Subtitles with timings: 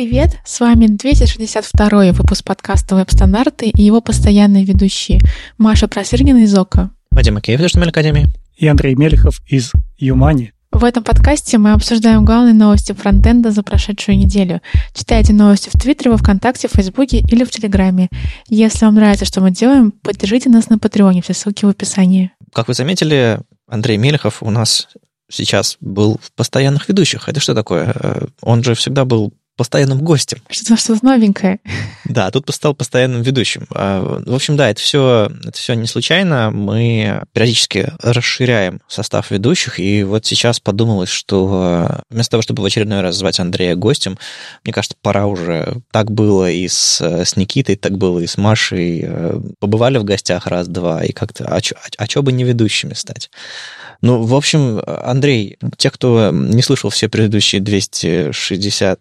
[0.00, 0.38] привет!
[0.46, 5.20] С вами 262 выпуск подкаста «Веб-стандарты» и его постоянные ведущие
[5.58, 6.88] Маша Просыргина из ОКО.
[7.10, 8.28] Вадим Макеев из Академии.
[8.56, 10.54] И Андрей Мелехов из Юмани.
[10.72, 14.62] В этом подкасте мы обсуждаем главные новости фронтенда за прошедшую неделю.
[14.94, 18.08] Читайте новости в Твиттере, во Вконтакте, в Фейсбуке или в Телеграме.
[18.48, 22.32] Если вам нравится, что мы делаем, поддержите нас на Патреоне, все ссылки в описании.
[22.54, 23.38] Как вы заметили,
[23.68, 24.88] Андрей Мелехов у нас
[25.30, 27.28] сейчас был в постоянных ведущих.
[27.28, 27.92] Это что такое?
[27.94, 30.38] Э, он же всегда был постоянным гостем.
[30.48, 31.58] Что-то что новенькое.
[32.06, 33.66] Да, тут стал постоянным ведущим.
[33.74, 36.50] А, в общем, да, это все, это все не случайно.
[36.50, 43.02] Мы периодически расширяем состав ведущих, и вот сейчас подумалось, что вместо того, чтобы в очередной
[43.02, 44.16] раз звать Андрея гостем,
[44.64, 45.82] мне кажется, пора уже.
[45.90, 49.06] Так было и с, с Никитой, так было и с Машей.
[49.58, 53.30] Побывали в гостях раз-два, и как-то, а что а, а бы не ведущими стать?
[54.02, 59.00] Ну, в общем, Андрей, те, кто не слышал все предыдущие 260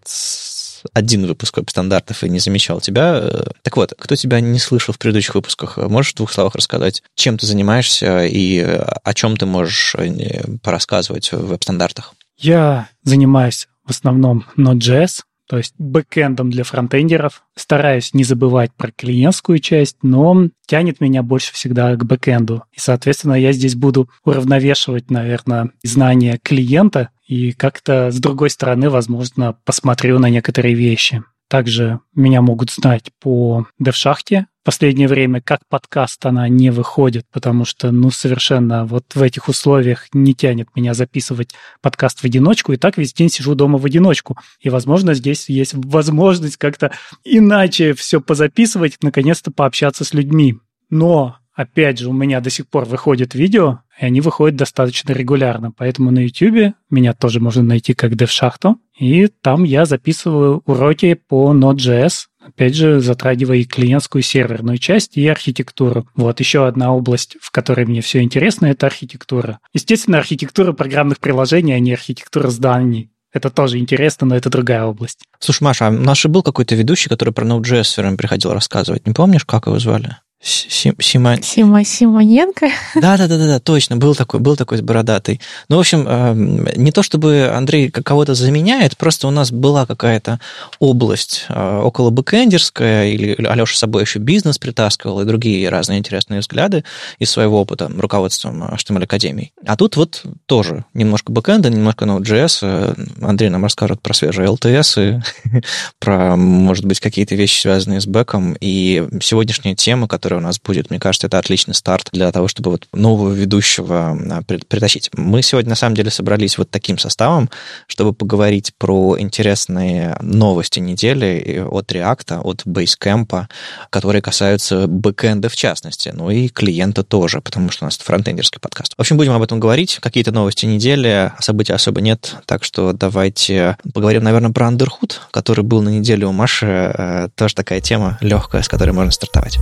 [0.93, 3.19] один выпуск веб-стандартов и не замечал тебя.
[3.21, 7.03] Э, так вот, кто тебя не слышал в предыдущих выпусках, можешь в двух словах рассказать,
[7.15, 12.13] чем ты занимаешься и э, о чем ты можешь э, порассказывать в веб-стандартах?
[12.37, 17.43] Я занимаюсь в основном Node.js, то есть бэкэндом для фронтендеров.
[17.55, 22.63] Стараюсь не забывать про клиентскую часть, но тянет меня больше всегда к бэкэнду.
[22.71, 29.57] И, соответственно, я здесь буду уравновешивать, наверное, знания клиента и как-то с другой стороны, возможно,
[29.65, 31.23] посмотрю на некоторые вещи.
[31.49, 34.45] Также меня могут знать по DevShaft.
[34.69, 40.05] Последнее время как подкаст она не выходит, потому что, ну, совершенно вот в этих условиях
[40.13, 44.37] не тянет меня записывать подкаст в одиночку, и так весь день сижу дома в одиночку.
[44.59, 46.91] И, возможно, здесь есть возможность как-то
[47.23, 50.59] иначе все позаписывать, наконец-то пообщаться с людьми.
[50.91, 55.73] Но Опять же, у меня до сих пор выходят видео, и они выходят достаточно регулярно.
[55.73, 58.75] Поэтому на YouTube меня тоже можно найти как DevShachto.
[58.97, 65.27] И там я записываю уроки по Node.js, опять же, затрагивая и клиентскую серверную часть, и
[65.27, 66.07] архитектуру.
[66.15, 69.59] Вот еще одна область, в которой мне все интересно, это архитектура.
[69.73, 73.11] Естественно, архитектура программных приложений, а не архитектура зданий.
[73.31, 75.19] Это тоже интересно, но это другая область.
[75.39, 79.05] Слушай, Маша, а у нас же был какой-то ведущий, который про Node.js время приходил рассказывать.
[79.05, 80.17] Не помнишь, как его звали?
[80.41, 81.41] Сима...
[81.41, 81.83] Сима...
[81.83, 82.69] Симоненко?
[82.95, 85.41] Да, да, да, да, да, точно, был такой, был такой с бородатый.
[85.67, 90.39] Ну, в общем, эм, не то чтобы Андрей кого-то заменяет, просто у нас была какая-то
[90.79, 96.39] область э, около бэкэндерская, или Алеша с собой еще бизнес притаскивал, и другие разные интересные
[96.39, 96.85] взгляды
[97.17, 99.51] из своего опыта руководством HTML Академии.
[99.65, 102.59] А тут вот тоже немножко бэкэнда, немножко Node.js.
[102.61, 105.61] Э, Андрей нам расскажет про свежие LTS и
[105.99, 108.55] про, может быть, какие-то вещи, связанные с бэком.
[108.61, 110.91] И сегодняшняя тема, которая которая у нас будет.
[110.91, 115.09] Мне кажется, это отличный старт для того, чтобы вот нового ведущего а, притащить.
[115.15, 117.49] Мы сегодня, на самом деле, собрались вот таким составом,
[117.87, 123.47] чтобы поговорить про интересные новости недели от React, от Basecamp,
[123.89, 128.93] которые касаются бэкэнда в частности, ну и клиента тоже, потому что у нас фронтендерский подкаст.
[128.97, 129.97] В общем, будем об этом говорить.
[129.99, 135.81] Какие-то новости недели, событий особо нет, так что давайте поговорим, наверное, про Underhood, который был
[135.81, 136.67] на неделе у Маши.
[136.67, 139.57] Э, тоже такая тема легкая, с которой можно стартовать.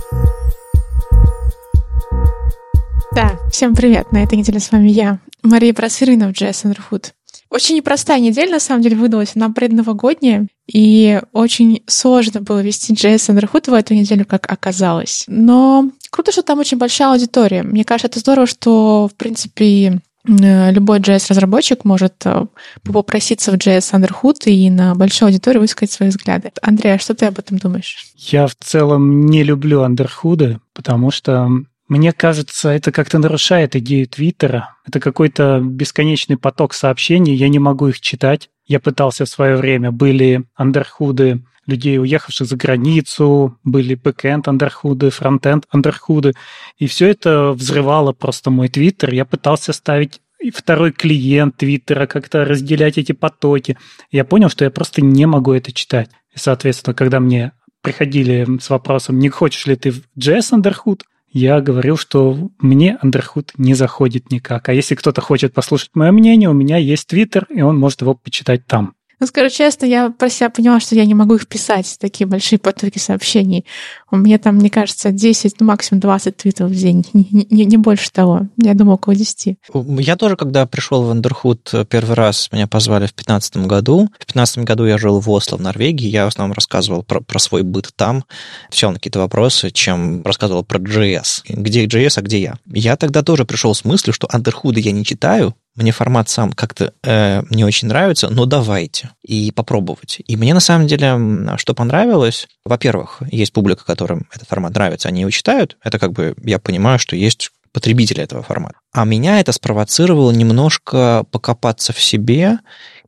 [3.18, 4.12] Да, всем привет.
[4.12, 7.06] На этой неделе с вами я, Мария Просырина в JS Underfood.
[7.50, 9.32] Очень непростая неделя, на самом деле, выдалась.
[9.34, 15.24] Она предновогодняя, и очень сложно было вести JS Underfood в эту неделю, как оказалось.
[15.26, 17.64] Но круто, что там очень большая аудитория.
[17.64, 22.46] Мне кажется, это здорово, что, в принципе, любой JS-разработчик может э,
[22.84, 26.52] попроситься в JS Underhood и на большую аудиторию высказать свои взгляды.
[26.62, 28.12] Андрей, а что ты об этом думаешь?
[28.14, 31.50] Я в целом не люблю андерхуды, потому что
[31.88, 34.76] мне кажется, это как-то нарушает идею Твиттера.
[34.86, 38.50] Это какой-то бесконечный поток сообщений, я не могу их читать.
[38.66, 45.66] Я пытался в свое время, были андерхуды людей, уехавших за границу, были бэкэнд андерхуды, фронтенд
[45.70, 46.32] андерхуды,
[46.78, 49.12] и все это взрывало просто мой твиттер.
[49.12, 53.76] Я пытался ставить и второй клиент Твиттера, как-то разделять эти потоки.
[54.10, 56.10] Я понял, что я просто не могу это читать.
[56.32, 57.52] И, соответственно, когда мне
[57.82, 63.50] приходили с вопросом, не хочешь ли ты в JS Underhood, я говорил, что мне Underhood
[63.56, 64.68] не заходит никак.
[64.68, 68.14] А если кто-то хочет послушать мое мнение, у меня есть Твиттер, и он может его
[68.14, 68.94] почитать там.
[69.20, 72.58] Ну, скажу честно, я про себя поняла, что я не могу их писать, такие большие
[72.58, 73.64] потоки сообщений.
[74.10, 77.76] У меня там, мне кажется, 10, ну, максимум 20 твитов в день, не, не, не
[77.76, 78.42] больше того.
[78.56, 79.56] Я думаю, около 10.
[79.98, 84.04] Я тоже, когда пришел в Андерхуд первый раз, меня позвали в 2015 году.
[84.04, 86.08] В 2015 году я жил в Осло, в Норвегии.
[86.08, 88.24] Я в основном рассказывал про, про свой быт там,
[88.68, 91.42] отвечал на какие-то вопросы, чем рассказывал про JS.
[91.48, 92.54] Где JS, а где я?
[92.66, 96.92] Я тогда тоже пришел с мыслью, что Андерхуды я не читаю, мне формат сам как-то
[97.04, 100.20] э, не очень нравится, но давайте и попробовать.
[100.26, 105.20] И мне на самом деле что понравилось, во-первых, есть публика, которым этот формат нравится, они
[105.20, 108.74] его читают, это как бы я понимаю, что есть потребители этого формата.
[108.92, 112.58] А меня это спровоцировало немножко покопаться в себе,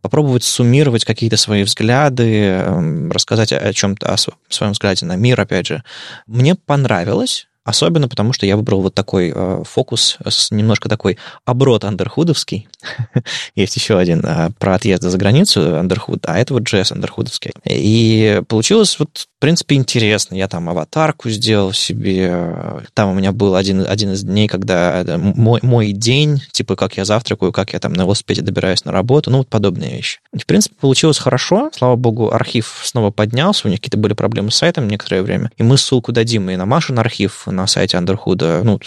[0.00, 2.62] попробовать суммировать какие-то свои взгляды,
[3.10, 4.16] рассказать о чем-то, о
[4.48, 5.82] своем взгляде на мир, опять же.
[6.26, 11.84] Мне понравилось, Особенно потому, что я выбрал вот такой э, фокус, с немножко такой оброт
[11.84, 12.68] андерхудовский.
[13.54, 17.52] Есть еще один э, про отъезды за границу андерхуд, а это вот джесс андерхудовский.
[17.64, 20.34] И получилось вот в принципе, интересно.
[20.34, 22.82] Я там аватарку сделал себе.
[22.92, 27.06] Там у меня был один, один из дней, когда мой, мой день, типа, как я
[27.06, 30.18] завтракаю, как я там на велосипеде добираюсь на работу, ну, вот подобные вещи.
[30.34, 31.70] И, в принципе, получилось хорошо.
[31.74, 33.66] Слава богу, архив снова поднялся.
[33.66, 35.50] У них какие-то были проблемы с сайтом некоторое время.
[35.56, 38.62] И мы ссылку дадим и на Машин архив на сайте Андерхуда.
[38.64, 38.78] Ну,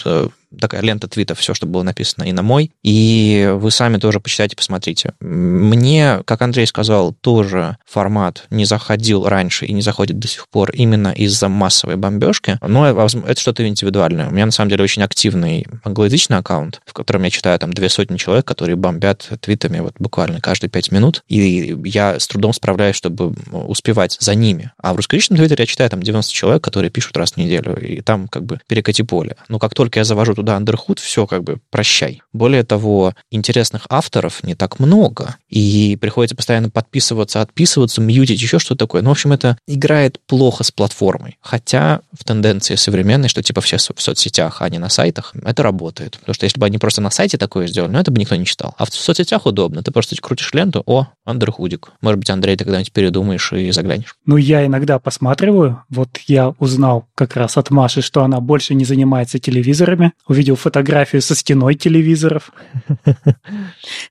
[0.60, 2.72] такая лента твитов, все, что было написано и на мой.
[2.82, 5.14] И вы сами тоже почитайте, посмотрите.
[5.20, 10.70] Мне, как Андрей сказал, тоже формат не заходил раньше и не заходит до сих пор
[10.72, 12.58] именно из-за массовой бомбежки.
[12.60, 14.28] Но это что-то индивидуальное.
[14.28, 17.88] У меня, на самом деле, очень активный англоязычный аккаунт, в котором я читаю там две
[17.88, 21.22] сотни человек, которые бомбят твитами вот буквально каждые пять минут.
[21.28, 24.72] И я с трудом справляюсь, чтобы успевать за ними.
[24.78, 27.76] А в русскоязычном твиттере я читаю там 90 человек, которые пишут раз в неделю.
[27.80, 29.36] И там как бы перекати поле.
[29.48, 32.22] Но как только я завожу туда Underhood, все как бы прощай.
[32.32, 38.86] Более того, интересных авторов не так много, и приходится постоянно подписываться, отписываться, мьютить, еще что-то
[38.86, 39.02] такое.
[39.02, 41.38] Ну, в общем, это играет плохо с платформой.
[41.40, 46.18] Хотя в тенденции современной, что типа все в соцсетях, а не на сайтах, это работает.
[46.18, 48.44] Потому что если бы они просто на сайте такое сделали, ну, это бы никто не
[48.44, 48.74] читал.
[48.78, 49.82] А в соцсетях удобно.
[49.82, 51.92] Ты просто крутишь ленту, о, Андерхудик.
[52.00, 54.16] Может быть, Андрей, ты когда-нибудь передумаешь и заглянешь.
[54.26, 55.82] Ну, я иногда посматриваю.
[55.88, 61.22] Вот я узнал как раз от Маши, что она больше не занимается телевизорами увидел фотографию
[61.22, 62.52] со стеной телевизоров.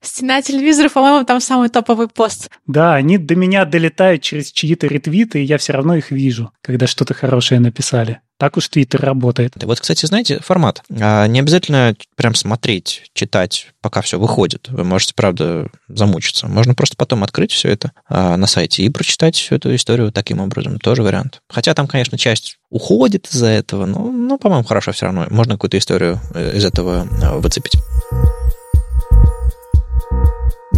[0.02, 2.50] Стена телевизоров, по-моему, там самый топовый пост.
[2.66, 6.88] Да, они до меня долетают через чьи-то ретвиты, и я все равно их вижу, когда
[6.88, 8.22] что-то хорошее написали.
[8.44, 9.54] Так уж Твиттер работает.
[9.64, 10.84] Вот, кстати, знаете, формат.
[11.00, 14.68] А, не обязательно прям смотреть, читать, пока все выходит.
[14.68, 16.50] Вы можете, правда, замучиться.
[16.50, 20.42] Можно просто потом открыть все это а, на сайте и прочитать всю эту историю таким
[20.42, 20.78] образом.
[20.78, 21.42] Тоже вариант.
[21.48, 25.26] Хотя там, конечно, часть уходит из-за этого, но, ну, по-моему, хорошо все равно.
[25.30, 27.78] Можно какую-то историю э, из этого э, выцепить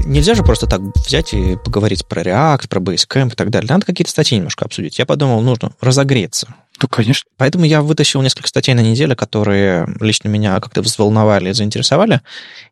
[0.05, 3.69] нельзя же просто так взять и поговорить про React, про Basecamp и так далее.
[3.69, 4.99] Надо какие-то статьи немножко обсудить.
[4.99, 6.53] Я подумал, нужно разогреться.
[6.81, 7.29] Ну, конечно.
[7.37, 12.21] Поэтому я вытащил несколько статей на неделю, которые лично меня как-то взволновали и заинтересовали.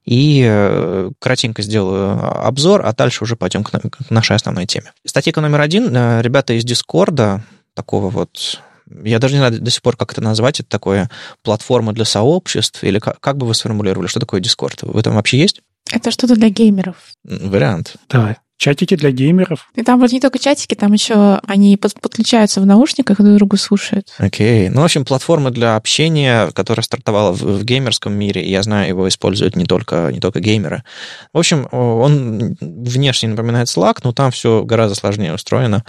[0.05, 3.71] И э, кратенько сделаю обзор, а дальше уже пойдем к
[4.09, 4.91] нашей основной теме.
[5.05, 5.95] Статейка номер один.
[5.95, 7.43] Э, ребята из Дискорда,
[7.73, 8.61] такого вот
[9.03, 11.09] я даже не знаю до сих пор, как это назвать, это такое
[11.41, 14.79] платформа для сообществ, или как, как бы вы сформулировали, что такое Discord?
[14.81, 15.61] Вы там вообще есть?
[15.91, 17.13] Это что-то для геймеров.
[17.23, 17.95] Вариант.
[18.09, 19.67] Да, Чатики для геймеров.
[19.75, 23.57] И там вот не только чатики, там еще они подключаются в наушниках и друг другу
[23.57, 24.13] слушают.
[24.19, 24.67] Окей.
[24.67, 24.71] Okay.
[24.73, 28.87] Ну, в общем, платформа для общения, которая стартовала в, в геймерском мире, и я знаю,
[28.87, 30.83] его используют не только, не только геймеры.
[31.33, 35.83] В общем, он внешне напоминает Slack, но там все гораздо сложнее устроено.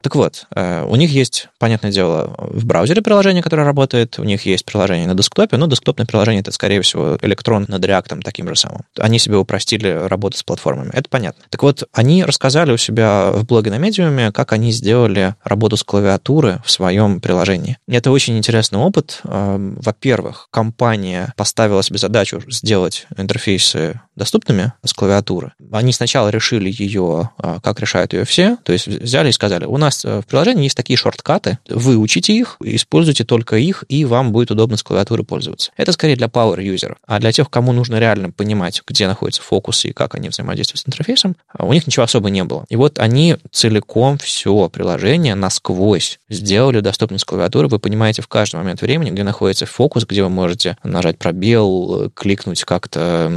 [0.00, 4.46] Так вот, э, у них есть, понятное дело, в браузере приложение, которое работает, у них
[4.46, 8.56] есть приложение на десктопе, но десктопное приложение это, скорее всего, электрон над React таким же
[8.56, 8.80] самым.
[8.98, 10.88] Они себе упростили работу с платформами.
[10.94, 11.44] Это понятно.
[11.50, 15.82] Так вот, они рассказали у себя в блоге на медиуме, как они сделали работу с
[15.82, 17.78] клавиатуры в своем приложении.
[17.88, 19.20] Это очень интересный опыт.
[19.24, 25.52] Эм, во-первых, компания поставила себе задачу сделать интерфейсы доступными с клавиатуры.
[25.72, 29.76] Они сначала решили ее, а, как решают ее все, то есть взяли и сказали, у
[29.76, 34.32] нас э, в приложении есть такие шорткаты, вы учите их, используйте только их, и вам
[34.32, 35.72] будет удобно с клавиатуры пользоваться.
[35.76, 36.96] Это скорее для power-юзеров.
[37.06, 40.88] А для тех, кому нужно реально понимать, где находится фокус и как они взаимодействуют с
[40.88, 42.64] интерфейсом, у них ничего особо не было.
[42.68, 47.68] И вот они целиком все приложение насквозь сделали доступным с клавиатуры.
[47.68, 52.64] Вы понимаете в каждый момент времени, где находится фокус, где вы можете нажать пробел, кликнуть
[52.64, 53.32] как-то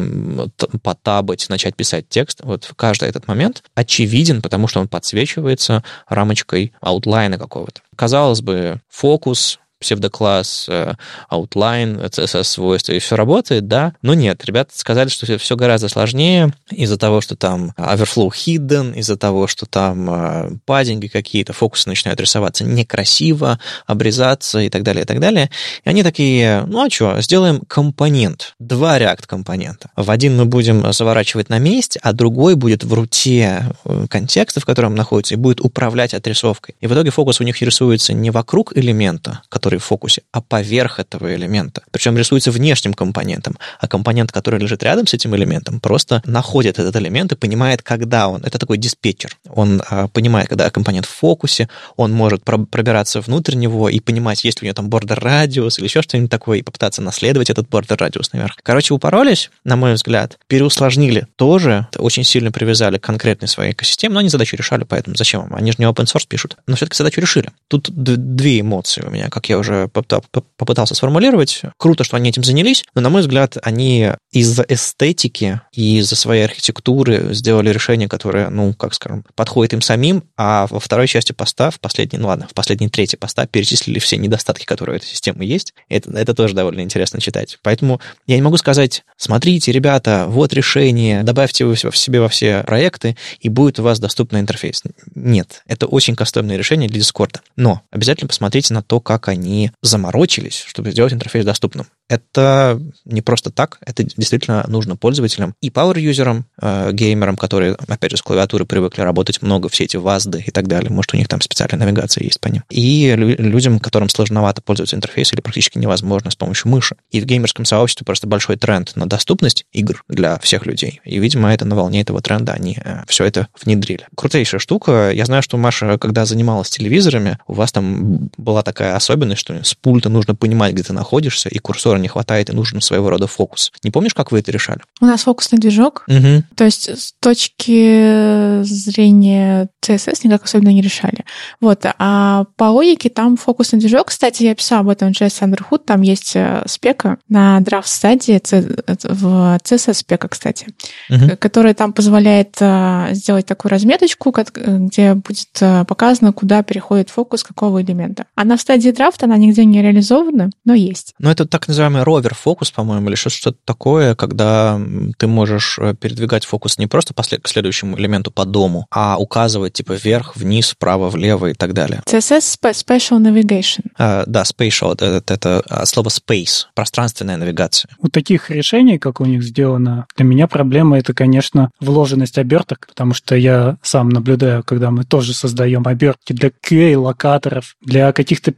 [0.81, 7.37] потабать, начать писать текст, вот каждый этот момент очевиден, потому что он подсвечивается рамочкой аутлайна
[7.37, 7.81] какого-то.
[7.95, 10.93] Казалось бы, фокус, псевдокласс, э,
[11.31, 16.97] outline, CSS-свойства, и все работает, да, но нет, ребята сказали, что все гораздо сложнее из-за
[16.97, 22.63] того, что там overflow hidden, из-за того, что там э, паддинги какие-то, фокусы начинают рисоваться
[22.63, 25.49] некрасиво, обрезаться и так далее, и так далее.
[25.83, 29.89] И они такие, ну а что, сделаем компонент, два React-компонента.
[29.95, 34.65] В один мы будем заворачивать на месте, а другой будет в руте э, контекста, в
[34.65, 36.75] котором находится, и будет управлять отрисовкой.
[36.81, 40.41] И в итоге фокус у них рисуется не вокруг элемента, который который в фокусе, а
[40.41, 41.83] поверх этого элемента.
[41.91, 46.95] Причем рисуется внешним компонентом, а компонент, который лежит рядом с этим элементом, просто находит этот
[46.95, 48.45] элемент и понимает, когда он.
[48.45, 49.35] Это такой диспетчер.
[49.49, 54.61] Он а, понимает, когда компонент в фокусе, он может пробираться внутрь него и понимать, есть
[54.61, 57.97] ли у него там бордер радиус или еще что-нибудь такое, и попытаться наследовать этот бордер
[57.97, 58.55] радиус наверх.
[58.63, 64.21] Короче, упоролись, на мой взгляд, переусложнили тоже, очень сильно привязали к конкретной своей экосистеме, но
[64.21, 65.55] они задачу решали, поэтому зачем вам?
[65.55, 66.55] Они же не open source пишут.
[66.67, 67.49] Но все-таки задачу решили.
[67.67, 71.61] Тут две эмоции у меня, как я уже попытался сформулировать.
[71.77, 76.43] Круто, что они этим занялись, но, на мой взгляд, они из-за эстетики и из-за своей
[76.43, 81.71] архитектуры сделали решение, которое, ну, как скажем, подходит им самим, а во второй части поста,
[81.71, 85.45] в последней, ну ладно, в последней трети поста перечислили все недостатки, которые у этой системы
[85.45, 85.73] есть.
[85.89, 87.57] Это, это тоже довольно интересно читать.
[87.63, 92.63] Поэтому я не могу сказать, смотрите, ребята, вот решение, добавьте его в себе во все
[92.63, 94.83] проекты, и будет у вас доступный интерфейс.
[95.15, 97.39] Нет, это очень кастомное решение для Discord.
[97.55, 99.46] Но обязательно посмотрите на то, как они
[99.81, 101.87] заморочились, чтобы сделать интерфейс доступным.
[102.09, 108.17] Это не просто так, это действительно нужно пользователям и power-юзерам, э, геймерам, которые, опять же,
[108.17, 110.89] с клавиатуры привыкли работать много, все эти вазды и так далее.
[110.89, 112.63] Может, у них там специальная навигация есть по ним.
[112.69, 116.95] И людям, которым сложновато пользоваться интерфейсом или практически невозможно с помощью мыши.
[117.11, 121.01] И в геймерском сообществе просто большой тренд на доступность игр для всех людей.
[121.03, 124.07] И, видимо, это на волне этого тренда они э, все это внедрили.
[124.15, 125.11] Крутейшая штука.
[125.11, 129.73] Я знаю, что Маша, когда занималась телевизорами, у вас там была такая особенность, что с
[129.73, 133.71] пульта нужно понимать, где ты находишься, и курсор не хватает, и нужен своего рода фокус.
[133.83, 134.81] Не помнишь, как вы это решали?
[135.01, 136.03] У нас фокусный движок.
[136.07, 136.43] Угу.
[136.55, 141.25] То есть с точки зрения CSS никак особенно не решали.
[141.61, 141.85] Вот.
[141.85, 144.07] А по логике там фокусный движок.
[144.07, 145.83] Кстати, я писала об этом в JS Underhood.
[145.85, 150.67] Там есть э, спека на драфт стадии в CSS спека, кстати,
[151.09, 151.37] угу.
[151.39, 157.81] которая там позволяет э, сделать такую разметочку, где будет э, показано, куда переходит фокус какого
[157.81, 158.25] элемента.
[158.35, 161.13] Она в стадии драфта, она нигде не реализована, но есть.
[161.19, 164.79] Но это так называемый ровер-фокус, по-моему, или что-то такое, когда
[165.17, 169.93] ты можешь передвигать фокус не просто по к следующему элементу по дому, а указывать типа
[169.93, 172.01] вверх, вниз, вправо, влево и так далее.
[172.07, 173.85] CSS Special Navigation.
[173.99, 177.89] Uh, да, Spatial, это, это а, слово space, пространственная навигация.
[177.99, 183.13] У таких решений, как у них сделано, для меня проблема это, конечно, вложенность оберток, потому
[183.13, 188.51] что я сам наблюдаю, когда мы тоже создаем обертки для кей-локаторов, для каких-то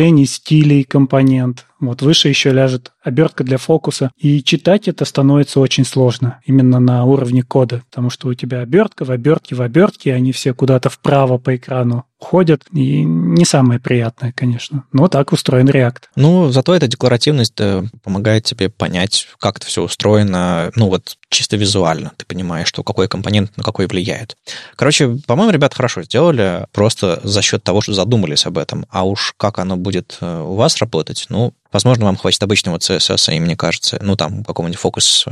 [0.00, 5.84] переопределений стилей компонент, вот выше еще ляжет обертка для фокуса, и читать это становится очень
[5.84, 10.32] сложно именно на уровне кода, потому что у тебя обертка в обертке в обертке, они
[10.32, 14.84] все куда-то вправо по экрану ходят, и не самое приятное, конечно.
[14.92, 16.02] Но так устроен React.
[16.16, 21.56] Ну, зато эта декларативность э, помогает тебе понять, как это все устроено, ну вот чисто
[21.56, 22.12] визуально.
[22.16, 24.36] Ты понимаешь, что какой компонент на какой влияет.
[24.76, 28.84] Короче, по-моему, ребята хорошо сделали, просто за счет того, что задумались об этом.
[28.90, 33.36] А уж как оно будет э, у вас работать, ну, Возможно, вам хватит обычного CSS,
[33.36, 35.24] и мне кажется, ну, там, какого-нибудь фокус,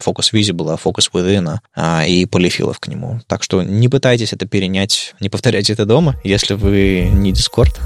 [0.00, 3.20] фокус visible, фокус within а, и полифилов к нему.
[3.26, 7.78] Так что не пытайтесь это перенять, не повторяйте это дома, если вы не Discord.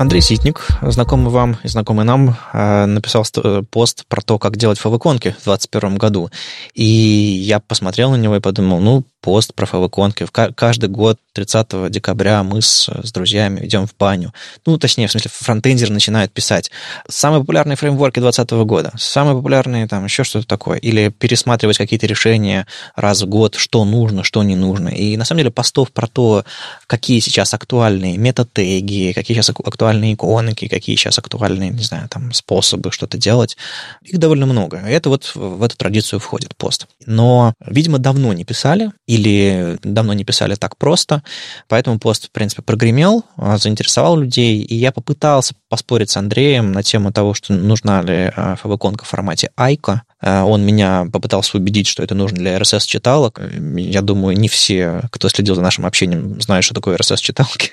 [0.00, 3.22] Андрей Ситник, знакомый вам и знакомый нам, а, написал
[3.70, 6.30] пост про то, как делать фавиконки в 2021 году.
[6.72, 10.26] И я посмотрел на него и подумал, ну, пост про фавиконки.
[10.54, 14.32] Каждый год 30 декабря мы с, с друзьями идем в баню.
[14.66, 16.70] Ну, точнее, в смысле, фронтендер начинает писать.
[17.08, 20.78] Самые популярные фреймворки 2020 года, самые популярные там еще что-то такое.
[20.78, 24.88] Или пересматривать какие-то решения раз в год, что нужно, что не нужно.
[24.88, 26.44] И на самом деле постов про то,
[26.86, 32.90] какие сейчас актуальные метатеги, какие сейчас актуальные иконки, какие сейчас актуальные, не знаю, там, способы
[32.90, 33.56] что-то делать,
[34.02, 34.82] их довольно много.
[34.88, 36.86] И это вот в эту традицию входит пост.
[37.06, 41.19] Но, видимо, давно не писали, или давно не писали так просто,
[41.68, 46.82] поэтому пост, в принципе, прогремел, а, заинтересовал людей, и я попытался поспорить с Андреем на
[46.82, 50.02] тему того, что нужна ли а, фавиконка в формате айка.
[50.22, 53.40] Он меня попытался убедить, что это нужно для RSS-читалок.
[53.76, 57.70] Я думаю, не все, кто следил за нашим общением, знают, что такое RSS-читалки.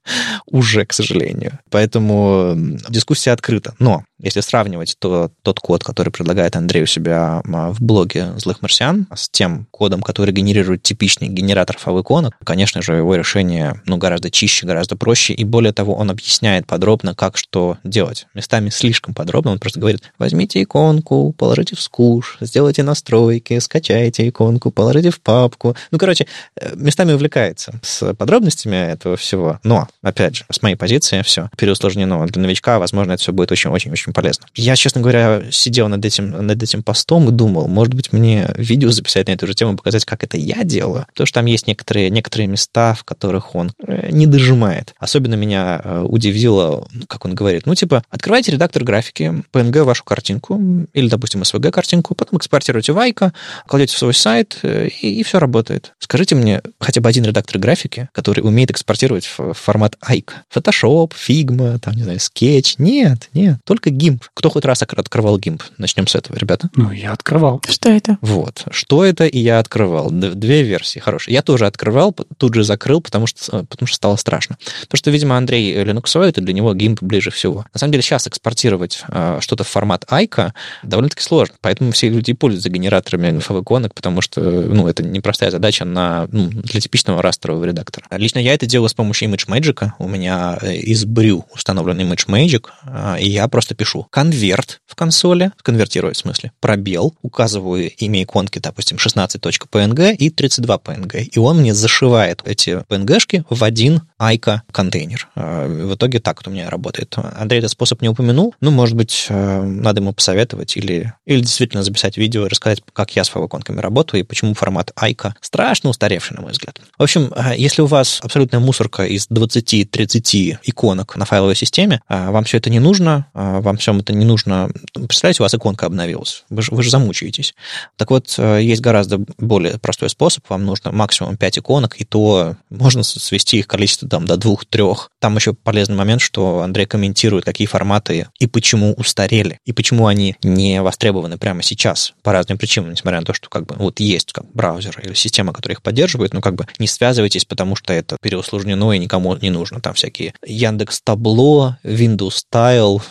[0.46, 1.58] Уже, к сожалению.
[1.68, 2.54] Поэтому
[2.88, 3.74] дискуссия открыта.
[3.78, 9.06] Но если сравнивать то, тот код, который предлагает Андрей у себя в блоге «Злых марсиан»
[9.14, 14.66] с тем кодом, который генерирует типичный генератор фавиконок, конечно же, его решение ну, гораздо чище,
[14.66, 15.32] гораздо проще.
[15.32, 18.26] И более того, он объясняет подробно, как что делать.
[18.34, 19.52] Местами слишком подробно.
[19.52, 25.76] Он просто говорит, возьмите иконку, положите в скуш, сделайте настройки, скачайте иконку, положите в папку.
[25.90, 29.60] Ну, короче, э, местами увлекается с подробностями этого всего.
[29.62, 32.26] Но, опять же, с моей позиции все переусложнено.
[32.26, 34.46] Для новичка, возможно, это все будет очень-очень-очень очень полезно.
[34.54, 38.90] Я, честно говоря, сидел над этим, над этим постом и думал, может быть, мне видео
[38.90, 41.06] записать на эту же тему, показать, как это я делаю.
[41.12, 44.94] Потому что там есть некоторые, некоторые места, в которых он э, не дожимает.
[44.98, 50.60] Особенно меня э, удивило, как он говорит, ну, типа, открывайте редактор графики, PNG вашу картинку,
[50.92, 53.32] или, допустим, SVG картинку, потом экспортируйте в Айка,
[53.66, 55.92] кладете в свой сайт, э, и, и все работает.
[55.98, 60.42] Скажите мне хотя бы один редактор графики, который умеет экспортировать в формат Айка.
[60.54, 62.76] Photoshop, Figma, там, не знаю, Sketch.
[62.78, 64.22] Нет, нет, только GIMP.
[64.34, 65.62] Кто хоть раз открывал GIMP?
[65.78, 66.70] Начнем с этого, ребята.
[66.76, 67.60] Ну, я открывал.
[67.68, 68.18] Что это?
[68.20, 68.64] Вот.
[68.70, 70.10] Что это, и я открывал.
[70.10, 70.98] Две версии.
[70.98, 71.34] Хорошие.
[71.34, 74.56] Я тоже открывал, тут же закрыл, потому что, потому что стало страшно.
[74.88, 77.66] То, что, видимо, Андрей линуксоид, и для него GIMP ближе всего.
[77.72, 81.54] На самом деле, сейчас экспортировать э, что-то в формат Айка довольно-таки сложно.
[81.60, 86.80] Поэтому все люди пользуются генераторами favicon, потому что ну, это непростая задача на, ну, для
[86.80, 88.06] типичного растрового редактора.
[88.10, 89.90] Лично я это делаю с помощью ImageMagick.
[89.98, 95.52] У меня э, из Brew установлен ImageMagick, э, и я просто пишу конверт в консоли,
[95.62, 102.42] конвертирую в смысле, пробел, указываю имя иконки, допустим, 16.png и 32.png, и он мне зашивает
[102.44, 105.28] эти PNG-шки в один Айка контейнер.
[105.34, 107.16] Э, в итоге так вот у меня работает.
[107.36, 108.54] Андрей этот способ не упомянул.
[108.60, 113.24] Ну, может быть, надо ему посоветовать или, или действительно записать видео и рассказать, как я
[113.24, 116.80] с фавоконками работаю и почему формат Айка страшно устаревший, на мой взгляд.
[116.98, 122.58] В общем, если у вас абсолютная мусорка из 20-30 иконок на файловой системе, вам все
[122.58, 124.70] это не нужно, вам все это не нужно.
[124.94, 126.44] Представляете, у вас иконка обновилась.
[126.50, 127.54] Вы же, вы же замучаетесь.
[127.96, 130.48] Так вот, есть гораздо более простой способ.
[130.48, 135.10] Вам нужно максимум 5 иконок, и то можно свести их количество там, до двух-трех.
[135.18, 140.36] Там еще полезный момент, что Андрей комментирует, какие форматы и почему устарели, и почему они
[140.42, 144.32] не востребованы прямо сейчас по разным причинам, несмотря на то, что как бы вот есть
[144.32, 148.16] как браузер или система, которая их поддерживает, но как бы не связывайтесь, потому что это
[148.20, 149.80] переусложнено и никому не нужно.
[149.80, 153.02] Там всякие Яндекс Табло, Windows Style,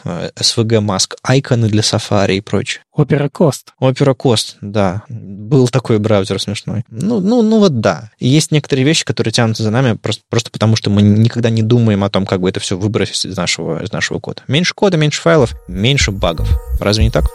[0.50, 2.84] SVG Mask, айконы для Safari и прочее.
[2.98, 3.68] Opera Cost.
[3.82, 5.04] Opera Cost, да.
[5.10, 6.84] Был такой браузер смешной.
[6.90, 8.12] Ну, ну, ну вот да.
[8.20, 12.04] Есть некоторые вещи, которые тянутся за нами просто, просто потому, что мы никогда не думаем
[12.04, 14.42] о том, как бы это все выбросить из нашего, из нашего кода.
[14.48, 16.50] Меньше кода, меньше файлов, меньше багов.
[16.80, 17.26] Разве не так?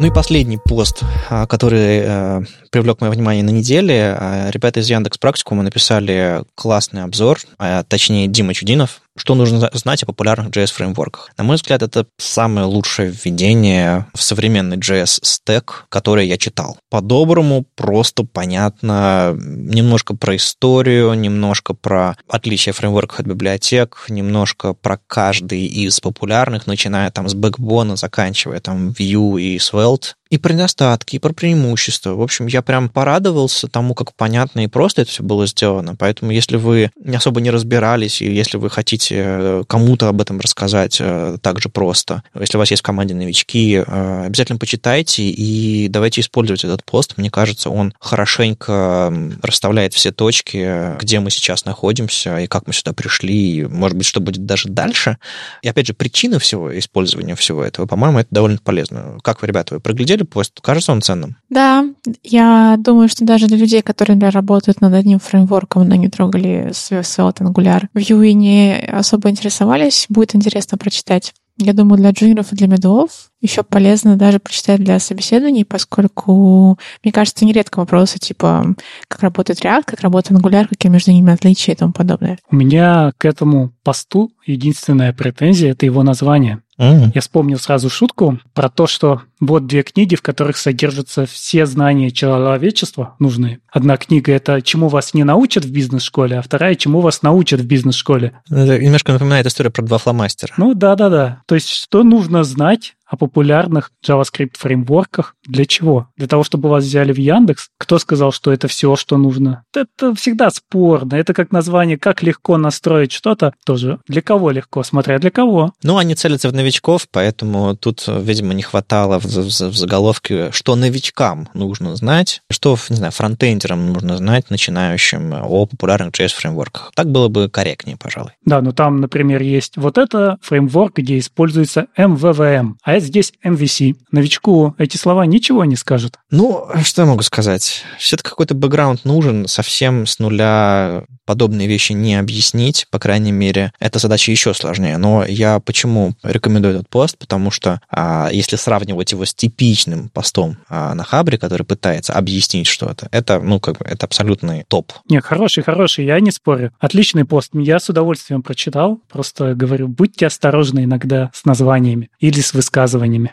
[0.00, 4.16] Ну и последний пост, а, который э, привлек мое внимание на неделе.
[4.18, 10.02] А, ребята из Яндекс Практикума написали классный обзор, а точнее Дима Чудинов, что нужно знать
[10.02, 11.30] о популярных JS-фреймворках?
[11.36, 16.78] На мой взгляд, это самое лучшее введение в современный JS-стек, который я читал.
[16.90, 25.66] По-доброму, просто понятно, немножко про историю, немножко про отличия фреймворков от библиотек, немножко про каждый
[25.66, 31.18] из популярных, начиная там с Backbone, заканчивая там Vue и Svelte, и про недостатки, и
[31.20, 32.14] про преимущества.
[32.14, 35.94] В общем, я прям порадовался тому, как понятно и просто это все было сделано.
[35.94, 40.96] Поэтому, если вы особо не разбирались, и если вы хотите э, кому-то об этом рассказать
[40.98, 45.86] э, так же просто, если у вас есть в команде новички, э, обязательно почитайте и
[45.86, 47.14] давайте использовать этот пост.
[47.16, 52.92] Мне кажется, он хорошенько расставляет все точки, где мы сейчас находимся и как мы сюда
[52.92, 55.16] пришли, и, может быть, что будет даже дальше.
[55.62, 59.20] И, опять же, причины всего использования всего этого, по-моему, это довольно полезно.
[59.22, 60.60] Как вы, ребята, вы проглядели пост?
[60.60, 61.36] Кажется он ценным?
[61.50, 61.84] Да,
[62.22, 66.70] я думаю, что даже для людей, которые, например, работают над одним фреймворком, но не трогали
[66.70, 71.32] Svelte, Angular, Vue и не особо интересовались, будет интересно прочитать.
[71.56, 77.12] Я думаю, для джуниоров и для медлов еще полезно даже прочитать для собеседований, поскольку, мне
[77.12, 78.74] кажется, нередко вопросы типа,
[79.06, 82.38] как работает React, как работает Angular, какие между ними отличия и тому подобное.
[82.50, 86.60] У меня к этому посту единственная претензия— это его название.
[86.78, 87.12] Mm.
[87.14, 92.10] Я вспомнил сразу шутку про то, что вот две книги, в которых содержатся все знания
[92.10, 93.60] человечества нужны.
[93.70, 97.66] Одна книга– это «Чему вас не научат в бизнес-школе», а вторая «Чему вас научат в
[97.66, 98.40] бизнес-школе».
[98.50, 100.52] Это немножко напоминает историю про два фломастера.
[100.56, 101.42] Ну да-да-да.
[101.46, 105.36] То есть что нужно знать о популярных JavaScript фреймворках.
[105.46, 106.08] Для чего?
[106.16, 107.68] Для того, чтобы вас взяли в Яндекс?
[107.78, 109.64] Кто сказал, что это все, что нужно?
[109.74, 111.14] Это всегда спорно.
[111.14, 113.52] Это как название, как легко настроить что-то.
[113.64, 115.72] Тоже для кого легко, смотря для кого.
[115.82, 120.76] Ну, они целятся в новичков, поэтому тут, видимо, не хватало в, в, в заголовке, что
[120.76, 126.92] новичкам нужно знать, что, не знаю, фронтендерам нужно знать, начинающим о популярных JS-фреймворках.
[126.94, 128.32] Так было бы корректнее, пожалуй.
[128.44, 133.96] Да, но там, например, есть вот это фреймворк, где используется MVVM, а а здесь MVC.
[134.12, 136.14] Новичку эти слова ничего не скажут.
[136.30, 137.82] Ну, что я могу сказать?
[137.98, 139.48] Все-таки какой-то бэкграунд нужен.
[139.48, 144.98] Совсем с нуля подобные вещи не объяснить, по крайней мере, эта задача еще сложнее.
[144.98, 147.18] Но я почему рекомендую этот пост?
[147.18, 152.66] Потому что а, если сравнивать его с типичным постом а, на Хабре, который пытается объяснить
[152.66, 154.92] что-то, это, ну, как бы, это абсолютный топ.
[155.08, 156.72] Не, хороший, хороший, я не спорю.
[156.78, 157.50] Отличный пост.
[157.54, 159.00] Я с удовольствием прочитал.
[159.10, 162.83] Просто говорю, будьте осторожны иногда с названиями или с высказываниями,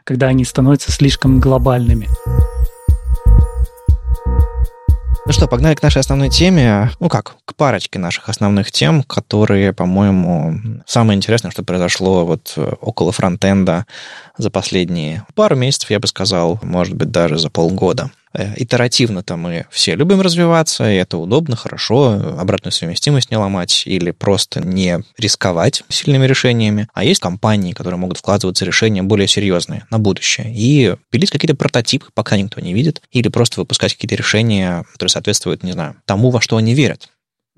[0.03, 2.07] когда они становятся слишком глобальными.
[5.25, 6.89] Ну что, погнали к нашей основной теме.
[6.99, 13.11] Ну как, к парочке наших основных тем, которые, по-моему, самое интересное, что произошло вот около
[13.11, 13.85] фронтенда
[14.37, 18.09] за последние пару месяцев, я бы сказал, может быть, даже за полгода.
[18.33, 24.11] Э, итеративно-то мы все любим развиваться, и это удобно, хорошо, обратную совместимость не ломать или
[24.11, 26.87] просто не рисковать сильными решениями.
[26.93, 31.55] А есть компании, которые могут вкладываться в решения более серьезные на будущее и пилить какие-то
[31.55, 36.29] прототипы, пока никто не видит, или просто выпускать какие-то решения, которые соответствуют, не знаю, тому,
[36.29, 37.09] во что они верят.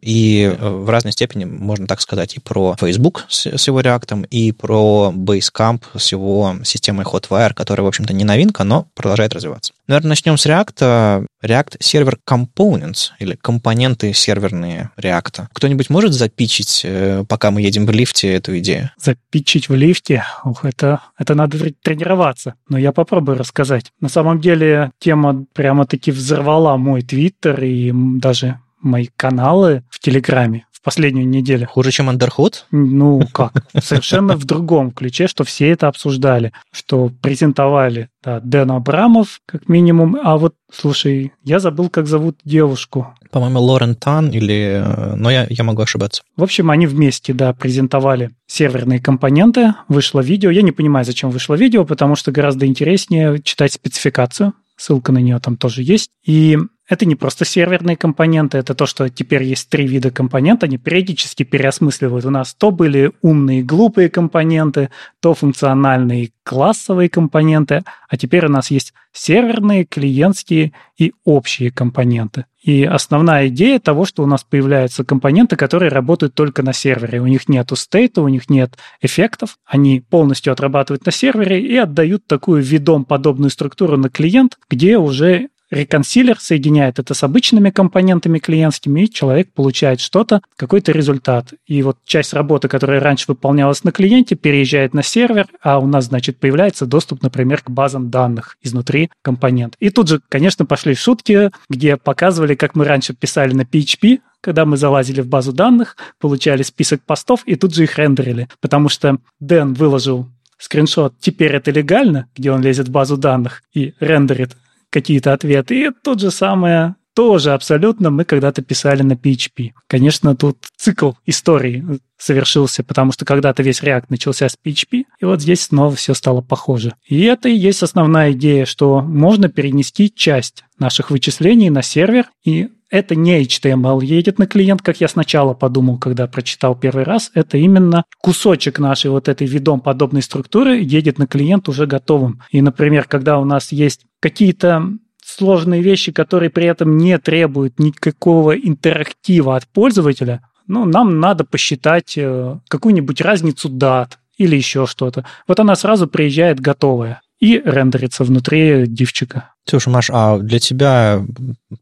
[0.03, 4.23] И э, в разной степени можно так сказать и про Facebook с, с его реактом,
[4.23, 9.73] и про Basecamp с его системой Hotwire, которая, в общем-то, не новинка, но продолжает развиваться.
[9.87, 11.27] Наверное, начнем с React.
[11.43, 15.47] React Server Components, или компоненты серверные React.
[15.53, 18.91] Кто-нибудь может запичить, э, пока мы едем в лифте, эту идею?
[18.97, 20.23] Запичить в лифте?
[20.43, 22.55] Ух, это, это надо тренироваться.
[22.67, 23.91] Но я попробую рассказать.
[24.01, 30.81] На самом деле, тема прямо-таки взорвала мой твиттер и даже мои каналы в Телеграме в
[30.81, 31.67] последнюю неделю.
[31.67, 32.55] Хуже, чем Underhood?
[32.71, 33.65] Ну, как?
[33.81, 40.17] Совершенно в другом ключе, что все это обсуждали, что презентовали да, Дэн Абрамов, как минимум.
[40.21, 43.15] А вот, слушай, я забыл, как зовут девушку.
[43.31, 44.83] По-моему, Лорен Тан или...
[44.83, 46.21] Э, но я, я могу ошибаться.
[46.37, 49.73] В общем, они вместе, да, презентовали серверные компоненты.
[49.87, 50.51] Вышло видео.
[50.51, 54.53] Я не понимаю, зачем вышло видео, потому что гораздо интереснее читать спецификацию.
[54.75, 56.09] Ссылка на нее там тоже есть.
[56.25, 60.77] И это не просто серверные компоненты, это то, что теперь есть три вида компонентов, они
[60.77, 62.25] периодически переосмысливают.
[62.25, 64.89] У нас то были умные глупые компоненты,
[65.21, 72.45] то функциональные классовые компоненты, а теперь у нас есть серверные, клиентские и общие компоненты.
[72.61, 77.19] И основная идея того, что у нас появляются компоненты, которые работают только на сервере.
[77.19, 79.57] У них нет стейта, у них нет эффектов.
[79.65, 85.49] Они полностью отрабатывают на сервере и отдают такую видом подобную структуру на клиент, где уже
[85.73, 91.53] Реконсилер соединяет это с обычными компонентами клиентскими, и человек получает что-то, какой-то результат.
[91.65, 96.05] И вот часть работы, которая раньше выполнялась на клиенте, переезжает на сервер, а у нас,
[96.05, 99.75] значит, появляется доступ, например, к базам данных изнутри компонент.
[99.79, 104.65] И тут же, конечно, пошли шутки, где показывали, как мы раньше писали на PHP, когда
[104.65, 109.17] мы залазили в базу данных, получали список постов и тут же их рендерили, потому что
[109.39, 114.51] Дэн выложил скриншот «Теперь это легально», где он лезет в базу данных и рендерит
[114.93, 115.87] какие-то ответы.
[115.87, 119.71] И то же самое тоже абсолютно мы когда-то писали на PHP.
[119.87, 121.83] Конечно, тут цикл истории
[122.17, 126.41] совершился, потому что когда-то весь React начался с PHP, и вот здесь снова все стало
[126.41, 126.95] похоже.
[127.05, 132.69] И это и есть основная идея, что можно перенести часть наших вычислений на сервер, и
[132.93, 137.31] это не HTML едет на клиент, как я сначала подумал, когда прочитал первый раз.
[137.33, 142.43] Это именно кусочек нашей вот этой видом подобной структуры едет на клиент уже готовым.
[142.51, 144.89] И, например, когда у нас есть какие-то
[145.25, 152.13] сложные вещи, которые при этом не требуют никакого интерактива от пользователя, ну, нам надо посчитать
[152.15, 155.25] э, какую-нибудь разницу дат или еще что-то.
[155.47, 159.53] Вот она сразу приезжает готовая и рендерится внутри дивчика.
[159.67, 161.21] Слушай, Маш, а для тебя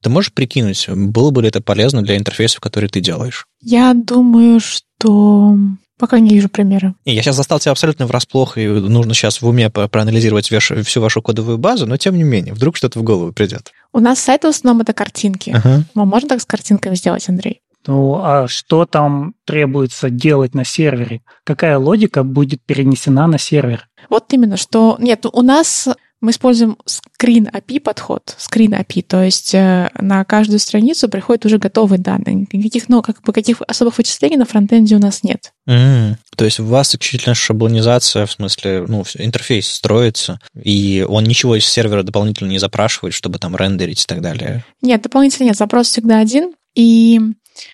[0.01, 3.45] ты можешь прикинуть, было бы ли это полезно для интерфейсов, которые ты делаешь?
[3.61, 5.55] Я думаю, что
[5.99, 6.95] Пока не вижу примера.
[7.05, 11.21] И я сейчас застал тебя абсолютно врасплох, и нужно сейчас в уме проанализировать всю вашу
[11.21, 13.71] кодовую базу, но тем не менее, вдруг что-то в голову придет.
[13.93, 15.51] У нас сайт в основном это картинки.
[15.51, 15.83] Ага.
[15.93, 17.60] Мы можем так с картинками сделать, Андрей?
[17.87, 21.21] Ну, а что там требуется делать на сервере?
[21.43, 23.87] Какая логика будет перенесена на сервер?
[24.09, 24.97] Вот именно, что...
[24.99, 25.87] Нет, у нас
[26.21, 31.57] мы используем Screen API подход, Screen API, то есть э, на каждую страницу приходят уже
[31.57, 32.47] готовые данные.
[32.51, 35.51] Никаких, ну, как бы каких особых вычислений на фронтенде у нас нет.
[35.67, 36.15] Mm.
[36.37, 41.65] То есть у вас исключительно шаблонизация, в смысле, ну, интерфейс строится, и он ничего из
[41.65, 44.63] сервера дополнительно не запрашивает, чтобы там рендерить и так далее?
[44.83, 47.19] Нет, дополнительно нет, запрос всегда один, и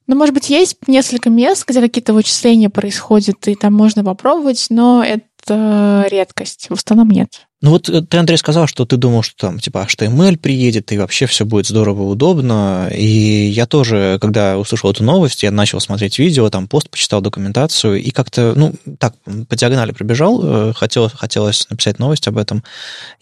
[0.07, 5.03] ну, может быть, есть несколько мест, где какие-то вычисления происходят, и там можно попробовать, но
[5.03, 6.67] это редкость.
[6.69, 7.47] В основном нет.
[7.59, 10.97] Ну вот э, ты, Андрей, сказал, что ты думал, что там типа HTML приедет, и
[10.97, 12.89] вообще все будет здорово, удобно.
[12.93, 18.01] И я тоже, когда услышал эту новость, я начал смотреть видео, там пост почитал документацию,
[18.01, 19.15] и как-то, ну, так,
[19.49, 22.63] по диагонали пробежал, хотелось, хотелось написать новость об этом.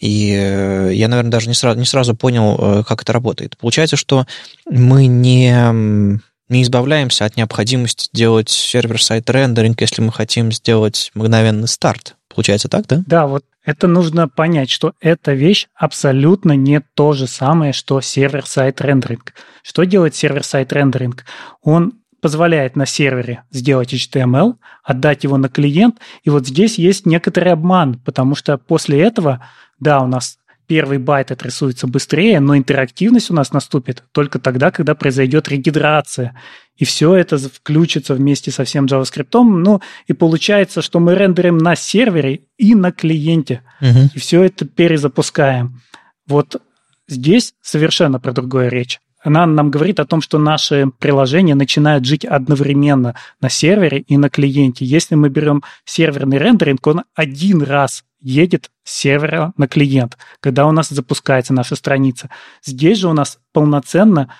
[0.00, 3.56] И э, я, наверное, даже не сразу, не сразу понял, э, как это работает.
[3.56, 4.26] Получается, что
[4.68, 12.16] мы не не избавляемся от необходимости делать server-side рендеринг, если мы хотим сделать мгновенный старт.
[12.28, 13.02] Получается так, да?
[13.06, 18.80] Да, вот это нужно понять, что эта вещь абсолютно не то же самое, что server-side
[18.80, 19.34] рендеринг.
[19.62, 21.24] Что делает server-side рендеринг?
[21.62, 24.54] Он позволяет на сервере сделать HTML,
[24.84, 29.44] отдать его на клиент, и вот здесь есть некоторый обман, потому что после этого,
[29.80, 34.94] да, у нас первый байт отрисуется быстрее, но интерактивность у нас наступит только тогда, когда
[34.94, 36.34] произойдет регидрация.
[36.76, 39.28] И все это включится вместе со всем JavaScript.
[39.32, 43.62] Ну, и получается, что мы рендерим на сервере и на клиенте.
[43.80, 44.10] Угу.
[44.14, 45.80] И все это перезапускаем.
[46.26, 46.60] Вот
[47.08, 49.00] здесь совершенно про другое речь.
[49.26, 54.30] Она нам говорит о том, что наши приложения начинают жить одновременно на сервере и на
[54.30, 54.84] клиенте.
[54.84, 60.70] Если мы берем серверный рендеринг, он один раз едет с сервера на клиент, когда у
[60.70, 62.30] нас запускается наша страница.
[62.64, 64.32] Здесь же у нас полноценно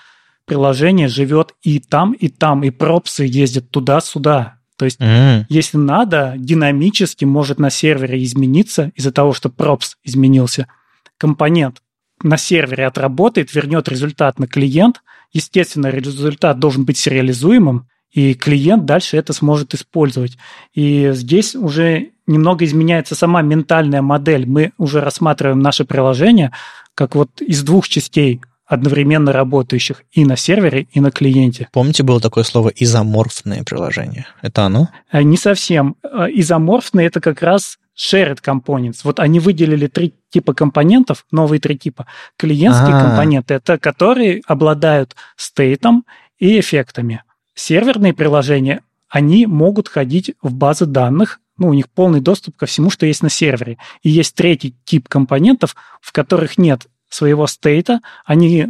[0.45, 4.59] приложение живет и там, и там, и пропсы ездят туда-сюда.
[4.77, 5.47] То есть, mm-hmm.
[5.49, 10.67] если надо, динамически может на сервере измениться из-за того, что пропс изменился.
[11.17, 11.81] Компонент
[12.23, 15.01] на сервере отработает, вернет результат на клиент.
[15.33, 20.37] Естественно, результат должен быть сериализуемым, и клиент дальше это сможет использовать.
[20.73, 24.47] И здесь уже немного изменяется сама ментальная модель.
[24.47, 26.51] Мы уже рассматриваем наше приложение
[26.95, 31.69] как вот из двух частей одновременно работающих и на сервере, и на клиенте.
[31.71, 34.27] Помните, было такое слово изоморфное приложение?
[34.41, 34.89] Это оно?
[35.11, 35.95] Э, не совсем.
[36.03, 39.01] Э, изоморфные– это как раз shared components.
[39.03, 42.05] Вот они выделили три типа компонентов, новые три типа.
[42.37, 43.07] Клиентские А-а-а.
[43.07, 46.05] компоненты– это которые обладают стейтом
[46.37, 47.23] и эффектами.
[47.55, 52.91] Серверные приложения, они могут ходить в базы данных, ну, у них полный доступ ко всему,
[52.91, 53.79] что есть на сервере.
[54.03, 58.67] И есть третий тип компонентов, в которых нет своего стейта, они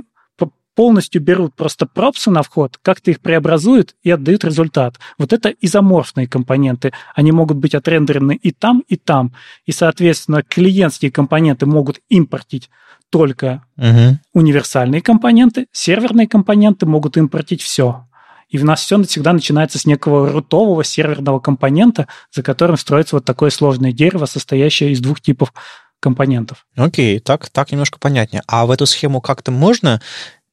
[0.78, 5.00] полностью берут просто пропсы на вход, как-то их преобразуют и отдают результат.
[5.18, 6.94] Вот это изоморфные компоненты.
[7.16, 9.34] Они могут быть отрендерены и там, и там.
[9.66, 12.70] И, соответственно, клиентские компоненты могут импортить
[13.10, 14.20] только угу.
[14.34, 18.06] универсальные компоненты, серверные компоненты могут импортить все.
[18.48, 23.26] И у нас все всегда начинается с некого рутового серверного компонента, за которым строится вот
[23.26, 25.52] такое сложное дерево, состоящее из двух типов
[26.00, 26.66] компонентов.
[26.76, 28.44] Окей, так, так немножко понятнее.
[28.48, 30.02] А в эту схему как-то можно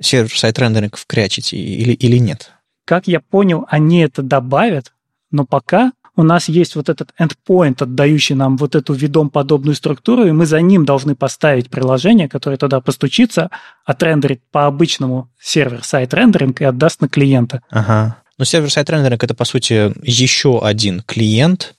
[0.00, 2.52] server-side рендеринг вкрячить или, или нет?
[2.84, 4.92] Как я понял, они это добавят,
[5.30, 10.24] но пока у нас есть вот этот endpoint, отдающий нам вот эту видом подобную структуру,
[10.26, 13.50] и мы за ним должны поставить приложение, которое туда постучится,
[13.84, 17.62] отрендерит по обычному server-side рендеринг и отдаст на клиента.
[17.70, 18.18] Ага.
[18.38, 21.74] Но server-side рендеринг это, по сути, еще один клиент,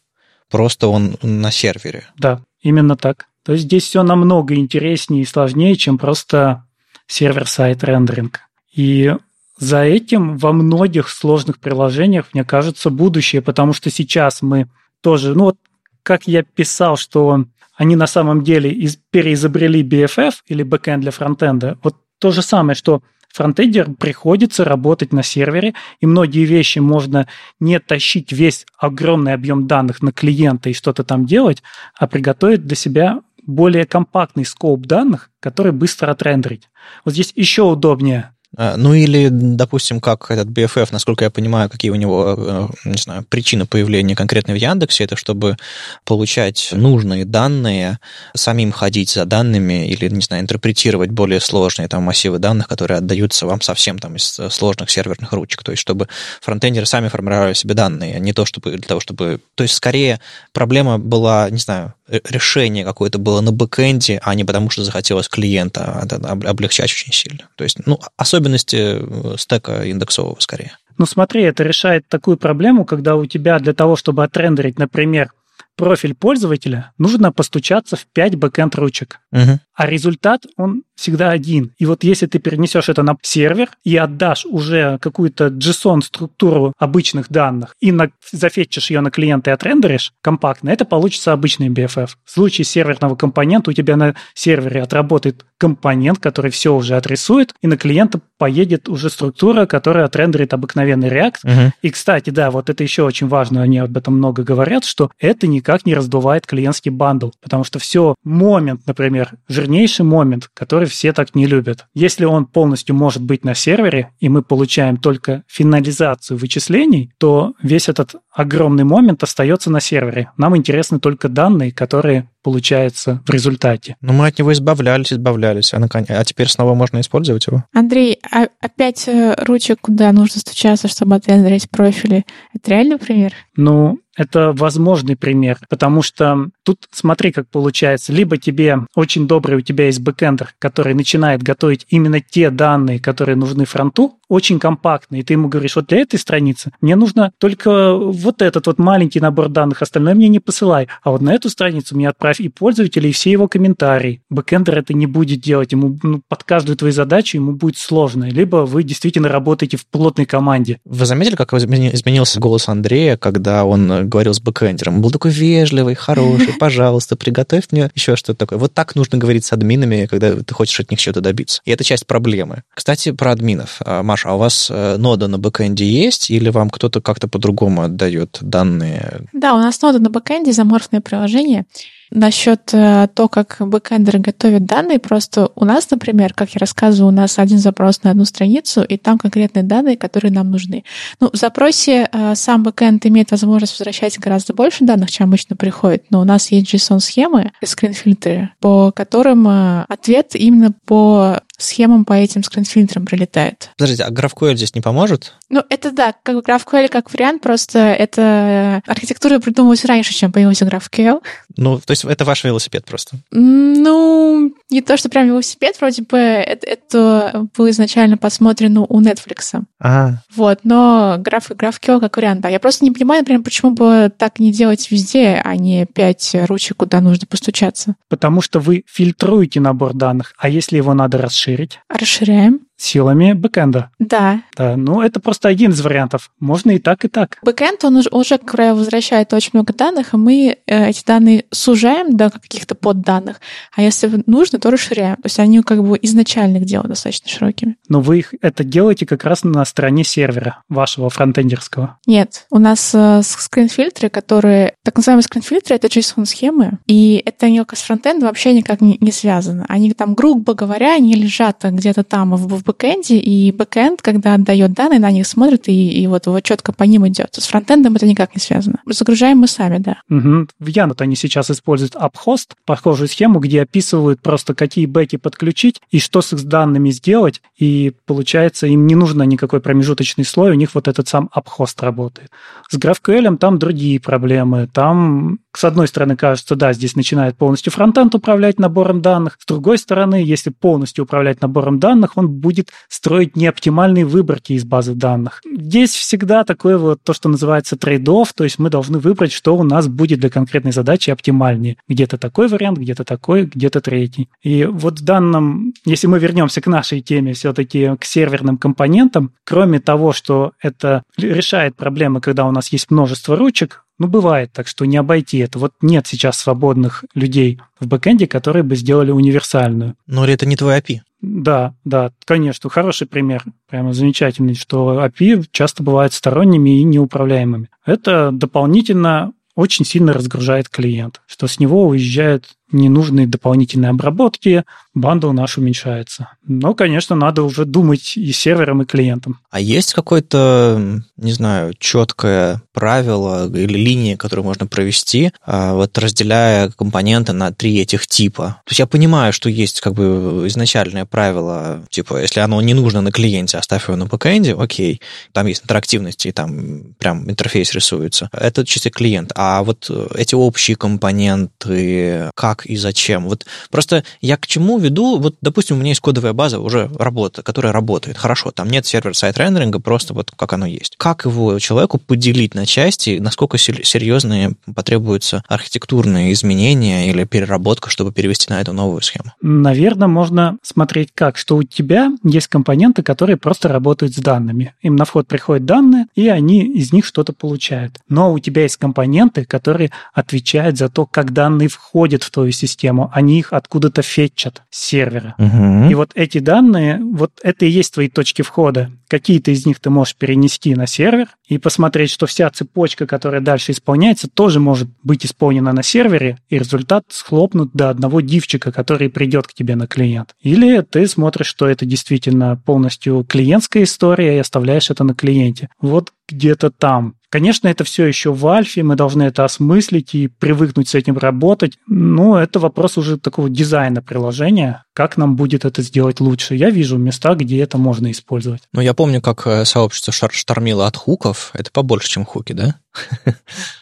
[0.50, 2.06] просто он на сервере.
[2.18, 3.28] Да, именно так.
[3.46, 6.65] То есть здесь все намного интереснее и сложнее, чем просто
[7.08, 8.42] server-side рендеринг.
[8.74, 9.14] И
[9.58, 14.68] за этим во многих сложных приложениях, мне кажется, будущее, потому что сейчас мы
[15.02, 15.58] тоже, ну вот
[16.04, 21.78] как я писал, что они на самом деле из, переизобрели BFF или бэкэнд для фронтенда,
[21.84, 23.02] вот то же самое, что
[23.34, 27.28] фронтендер приходится работать на сервере, и многие вещи можно
[27.60, 31.62] не тащить весь огромный объем данных на клиента и что-то там делать,
[31.98, 36.70] а приготовить для себя более компактный скоп данных, который быстро отрендерить.
[37.04, 41.92] Вот здесь еще удобнее а, ну или, допустим, как этот BFF, насколько я понимаю, какие
[41.92, 45.58] у него, э, не знаю, причины появления конкретно в Яндексе, это чтобы
[46.06, 48.00] получать нужные данные,
[48.34, 53.46] самим ходить за данными или, не знаю, интерпретировать более сложные там массивы данных, которые отдаются
[53.46, 55.64] вам совсем там из э, сложных серверных ручек.
[55.64, 56.08] То есть чтобы
[56.42, 59.42] фронтендеры сами формировали себе данные, а не то, чтобы для того, чтобы...
[59.56, 60.22] То есть скорее
[60.54, 66.06] проблема была, не знаю, решение какое-то было на бэкэнде, а не потому, что захотелось клиента
[66.10, 67.50] а облегчать очень сильно.
[67.56, 70.78] То есть, ну, особенности э, стека яндексового скорее.
[70.98, 75.32] Ну смотри, это решает такую проблему, когда у тебя для того, чтобы отрендерить, например,
[75.76, 79.20] профиль пользователя, нужно постучаться в 5 бэкэнд ручек.
[79.32, 79.60] Угу.
[79.76, 81.74] А результат, он всегда один.
[81.78, 87.76] И вот если ты перенесешь это на сервер и отдашь уже какую-то JSON-структуру обычных данных
[87.82, 92.12] и на, зафетчишь ее на клиента и отрендеришь компактно, это получится обычный BFF.
[92.24, 97.68] В случае серверного компонента у тебя на сервере отработает компонент, который все уже отрисует, и
[97.68, 101.36] на клиента поедет уже структура, которая отрендерит обыкновенный React.
[101.44, 101.72] Угу.
[101.82, 105.48] И, кстати, да, вот это еще очень важно, они об этом много говорят, что это
[105.66, 111.34] никак не раздувает клиентский бандл, потому что все момент, например, жирнейший момент, который все так
[111.34, 111.88] не любят.
[111.96, 117.90] Если он полностью может быть на сервере, и мы получаем только финализацию вычислений, то весь
[117.90, 120.32] этот огромный момент остается на сервере.
[120.38, 123.98] Нам интересны только данные, которые получается в результате.
[124.02, 126.12] Но мы от него избавлялись, избавлялись, а, наконец...
[126.12, 127.64] а теперь снова можно использовать его.
[127.74, 133.34] Андрей, а пять э, ручек, куда нужно стучаться, чтобы отрендерить профили, это реальный пример?
[133.58, 138.14] Ну, это возможный пример, потому что тут смотри, как получается.
[138.14, 143.36] Либо тебе очень добрый у тебя есть бэкэндер, который начинает готовить именно те данные, которые
[143.36, 147.96] нужны фронту, очень компактно, и ты ему говоришь, вот для этой страницы мне нужно только
[147.96, 151.96] вот этот вот маленький набор данных, остальное мне не посылай, а вот на эту страницу
[151.96, 154.22] мне отправь и пользователя, и все его комментарии.
[154.30, 158.58] Бэкэндер это не будет делать, ему ну, под каждую твою задачу ему будет сложно, либо
[158.66, 160.80] вы действительно работаете в плотной команде.
[160.86, 164.96] Вы заметили, как изменился голос Андрея, когда он говорил с бэкэндером?
[164.96, 168.60] Он был такой вежливый, хороший, пожалуйста, приготовь мне еще что-то такое.
[168.60, 171.62] Вот так нужно говорить с админами, когда ты хочешь от них чего-то добиться.
[171.66, 172.64] И это часть проблемы.
[172.74, 173.78] Кстати, про админов.
[173.80, 177.82] А, Маша, а у вас э, нода на бэкэнде есть, или вам кто-то как-то по-другому
[177.82, 179.28] отдает данные?
[179.34, 181.66] Да, у нас нода на бэкэнде, изоморфное приложение.
[182.12, 187.16] Насчет э, того, как бэкэндеры готовят данные, просто у нас, например, как я рассказываю, у
[187.16, 190.86] нас один запрос на одну страницу, и там конкретные данные, которые нам нужны.
[191.20, 196.06] Ну, в запросе э, сам бэкэнд имеет возможность возвращать гораздо больше данных, чем обычно приходит,
[196.10, 199.46] но у нас есть JSON-схемы, скринфильтры, по которым
[199.90, 203.70] ответ именно по схемам по этим скринфильтрам прилетает.
[203.78, 205.34] Подождите, а GraphQL здесь не поможет?
[205.50, 211.22] Ну, это да, как GraphQL как вариант, просто это архитектура придумывалась раньше, чем появился GraphQL.
[211.58, 213.18] Ну, то есть это ваш велосипед просто?
[213.32, 219.62] Ну, не то, что прям велосипед, вроде бы это, это было изначально посмотрено у Netflix.
[219.80, 220.14] А.
[220.36, 222.50] Вот, но граф, GraphQL как вариант, да.
[222.50, 226.78] Я просто не понимаю, например, почему бы так не делать везде, а не пять ручек,
[226.78, 227.96] куда нужно постучаться.
[228.10, 231.80] Потому что вы фильтруете набор данных, а если его надо расширить?
[231.90, 233.92] Расширяем силами бэкэнда.
[234.00, 234.42] Да.
[234.56, 236.32] Да, ну это просто один из вариантов.
[236.40, 237.38] Можно и так, и так.
[237.42, 242.30] Бэкэнд, он уже, правило, возвращает очень много данных, и мы э, эти данные сужаем до
[242.30, 243.40] каких-то подданных,
[243.76, 245.16] а если нужно, то расширяем.
[245.18, 247.78] То есть они как бы изначально их делают достаточно широкими.
[247.88, 251.98] Но вы их это делаете как раз на стороне сервера вашего фронтендерского.
[252.06, 254.74] Нет, у нас э, screen-фильтры, которые...
[254.84, 259.66] Так называемые screen-фильтры — это JSON-схемы, и это они с фронтендом вообще никак не, не связано.
[259.70, 265.00] Они там, грубо говоря, они лежат где-то там в бэкэнде, и бэкэнд, когда отдает данные,
[265.00, 267.30] на них смотрит, и, и вот, вот четко по ним идет.
[267.34, 268.80] С фронтендом это никак не связано.
[268.86, 270.02] Загружаем мы сами, да.
[270.10, 270.48] Угу.
[270.60, 276.00] В Янут они сейчас используют AppHost, похожую схему, где описывают просто, какие бэки подключить и
[276.00, 280.76] что с их данными сделать, и получается, им не нужно никакой промежуточный слой, у них
[280.76, 282.32] вот этот сам AppHost работает.
[282.70, 284.68] С GraphQL там другие проблемы.
[284.72, 289.38] Там, с одной стороны, кажется, да, здесь начинает полностью фронтенд управлять набором данных.
[289.40, 294.94] С другой стороны, если полностью управлять набором данных, он будет строить неоптимальные выборки из базы
[294.94, 295.42] данных.
[295.46, 299.64] Здесь всегда такое вот то, что называется trade-off, то есть мы должны выбрать, что у
[299.64, 301.78] нас будет для конкретной задачи оптимальнее.
[301.88, 304.30] Где-то такой вариант, где-то такой, где-то третий.
[304.42, 309.80] И вот в данном, если мы вернемся к нашей теме, все-таки к серверным компонентам, кроме
[309.80, 314.86] того, что это решает проблемы, когда у нас есть множество ручек, ну, бывает так, что
[314.86, 315.58] не обойти это.
[315.60, 319.96] Вот нет сейчас свободных людей в бэкэнде, которые бы сделали универсальную.
[320.06, 321.00] Но это не твой API.
[321.22, 327.70] Да, да, конечно, хороший пример, прямо замечательный, что API часто бывают сторонними и неуправляемыми.
[327.86, 335.58] Это дополнительно очень сильно разгружает клиент, что с него уезжают ненужные дополнительные обработки, бандл наш
[335.58, 336.30] уменьшается.
[336.48, 339.40] Но, конечно, надо уже думать и сервером, и клиентом.
[339.52, 346.70] А есть какое-то, не знаю, четкое правило или линия, которую можно провести, а, вот разделяя
[346.70, 348.62] компоненты на три этих типа?
[348.66, 353.02] То есть я понимаю, что есть как бы изначальное правило, типа, если оно не нужно
[353.02, 358.30] на клиенте, оставь его на бэкэнде, окей, там есть интерактивность, и там прям интерфейс рисуется.
[358.32, 359.32] Это чисто клиент.
[359.36, 363.26] А вот эти общие компоненты, как и зачем.
[363.26, 367.42] Вот просто я к чему веду, вот, допустим, у меня есть кодовая база уже работа,
[367.44, 368.18] которая работает.
[368.18, 370.96] Хорошо, там нет сервер-сайт рендеринга, просто вот как оно есть.
[370.98, 378.52] Как его человеку поделить на части, насколько серьезные потребуются архитектурные изменения или переработка, чтобы перевести
[378.52, 379.34] на эту новую схему?
[379.42, 384.74] Наверное, можно смотреть как, что у тебя есть компоненты, которые просто работают с данными.
[384.82, 387.98] Им на вход приходят данные, и они из них что-то получают.
[388.10, 393.10] Но у тебя есть компоненты, которые отвечают за то, как данные входят в твою систему.
[393.14, 395.36] Они их откуда-то фетчат с сервера.
[395.38, 395.90] Угу.
[395.92, 398.92] И вот эти данные, вот это и есть твои точки входа.
[399.08, 403.72] Какие-то из них ты можешь перенести на сервер и посмотреть, что вся цепочка, которая дальше
[403.72, 409.48] исполняется, тоже может быть исполнена на сервере, и результат схлопнут до одного дивчика, который придет
[409.48, 410.36] к тебе на клиент.
[410.42, 415.70] Или ты смотришь, что это действительно полностью клиентская история, и оставляешь это на клиенте.
[415.80, 417.16] Вот где-то там.
[417.36, 421.74] Конечно, это все еще в альфе, мы должны это осмыслить и привыкнуть с этим работать,
[421.86, 426.56] но это вопрос уже такого дизайна приложения, как нам будет это сделать лучше.
[426.56, 428.62] Я вижу места, где это можно использовать.
[428.72, 431.52] Ну, я помню, как э, сообщество штормило от хуков.
[431.54, 432.76] Это побольше, чем хуки, да?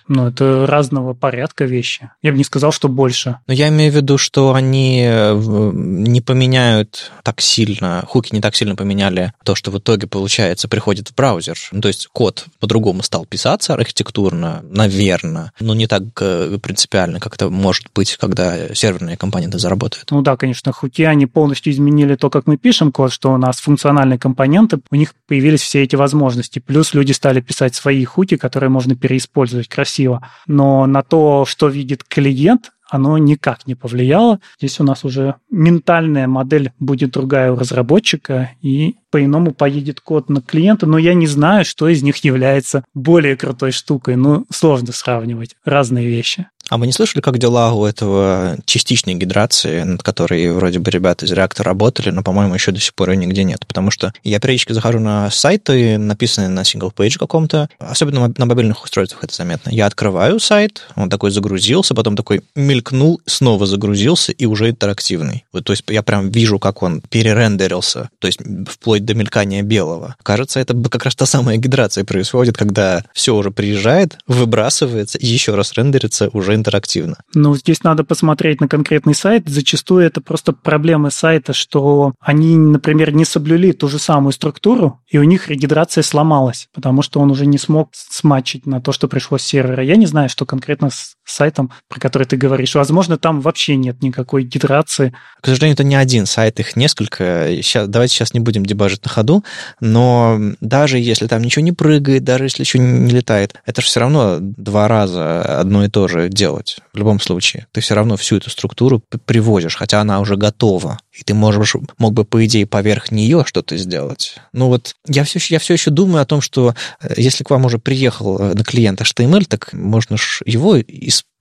[0.08, 2.10] Ну, это разного порядка вещи.
[2.22, 3.38] Я бы не сказал, что больше.
[3.48, 5.34] Но я имею в виду, что они э,
[5.74, 11.10] не поменяют так сильно, хуки не так сильно поменяли то, что в итоге, получается, приходит
[11.10, 11.58] в браузер.
[11.72, 17.36] Ну, то есть код по-другому стал писаться архитектурно, наверное, но не так э, принципиально, как
[17.36, 20.12] это может быть, когда серверные компоненты заработают.
[20.12, 23.60] Ну да, конечно, хуки они полностью изменили то, как мы пишем код, что у нас
[23.60, 26.60] функциональные компоненты, у них появились все эти возможности.
[26.60, 30.26] Плюс люди стали писать свои хуки, которые можно переиспользовать красиво.
[30.48, 34.40] Но на то, что видит клиент, оно никак не повлияло.
[34.60, 40.42] Здесь у нас уже ментальная модель будет другая у разработчика, и по-иному поедет код на
[40.42, 44.16] клиента, но я не знаю, что из них является более крутой штукой.
[44.16, 46.48] Ну, сложно сравнивать разные вещи.
[46.70, 51.26] А вы не слышали, как дела у этого частичной гидрации, над которой вроде бы ребята
[51.26, 53.66] из React а работали, но, по-моему, еще до сих пор ее нигде нет?
[53.68, 59.24] Потому что я периодически захожу на сайты, написанные на single-page каком-то, особенно на мобильных устройствах
[59.24, 59.70] это заметно.
[59.70, 65.46] Я открываю сайт, он такой загрузился, потом такой мелькнул, снова загрузился и уже интерактивный.
[65.52, 68.40] Вот, то есть я прям вижу, как он перерендерился, то есть
[68.70, 70.16] вплоть до мелькания белого.
[70.24, 75.74] Кажется, это как раз та самая гидрация происходит, когда все уже приезжает, выбрасывается еще раз
[75.74, 77.18] рендерится уже интерактивно.
[77.34, 79.48] Ну, здесь надо посмотреть на конкретный сайт.
[79.48, 85.18] Зачастую это просто проблемы сайта, что они, например, не соблюли ту же самую структуру, и
[85.18, 89.38] у них регидрация сломалась, потому что он уже не смог смачить на то, что пришло
[89.38, 89.84] с сервера.
[89.84, 90.90] Я не знаю, что конкретно
[91.26, 92.76] сайтом, про который ты говоришь.
[92.76, 95.14] Возможно, там вообще нет никакой гидрации.
[95.42, 97.48] К сожалению, это не один сайт, их несколько.
[97.62, 99.44] Сейчас, давайте сейчас не будем дебажить на ходу,
[99.80, 104.00] но даже если там ничего не прыгает, даже если еще не летает, это же все
[104.00, 107.68] равно два раза одно и то же делать в любом случае.
[107.72, 111.00] Ты все равно всю эту структуру привозишь, хотя она уже готова.
[111.14, 114.38] И ты можешь, мог бы, по идее, поверх нее что-то сделать.
[114.52, 117.66] Ну вот я все, я все еще думаю о том, что э, если к вам
[117.66, 120.80] уже приехал э, на клиент HTML, так можно его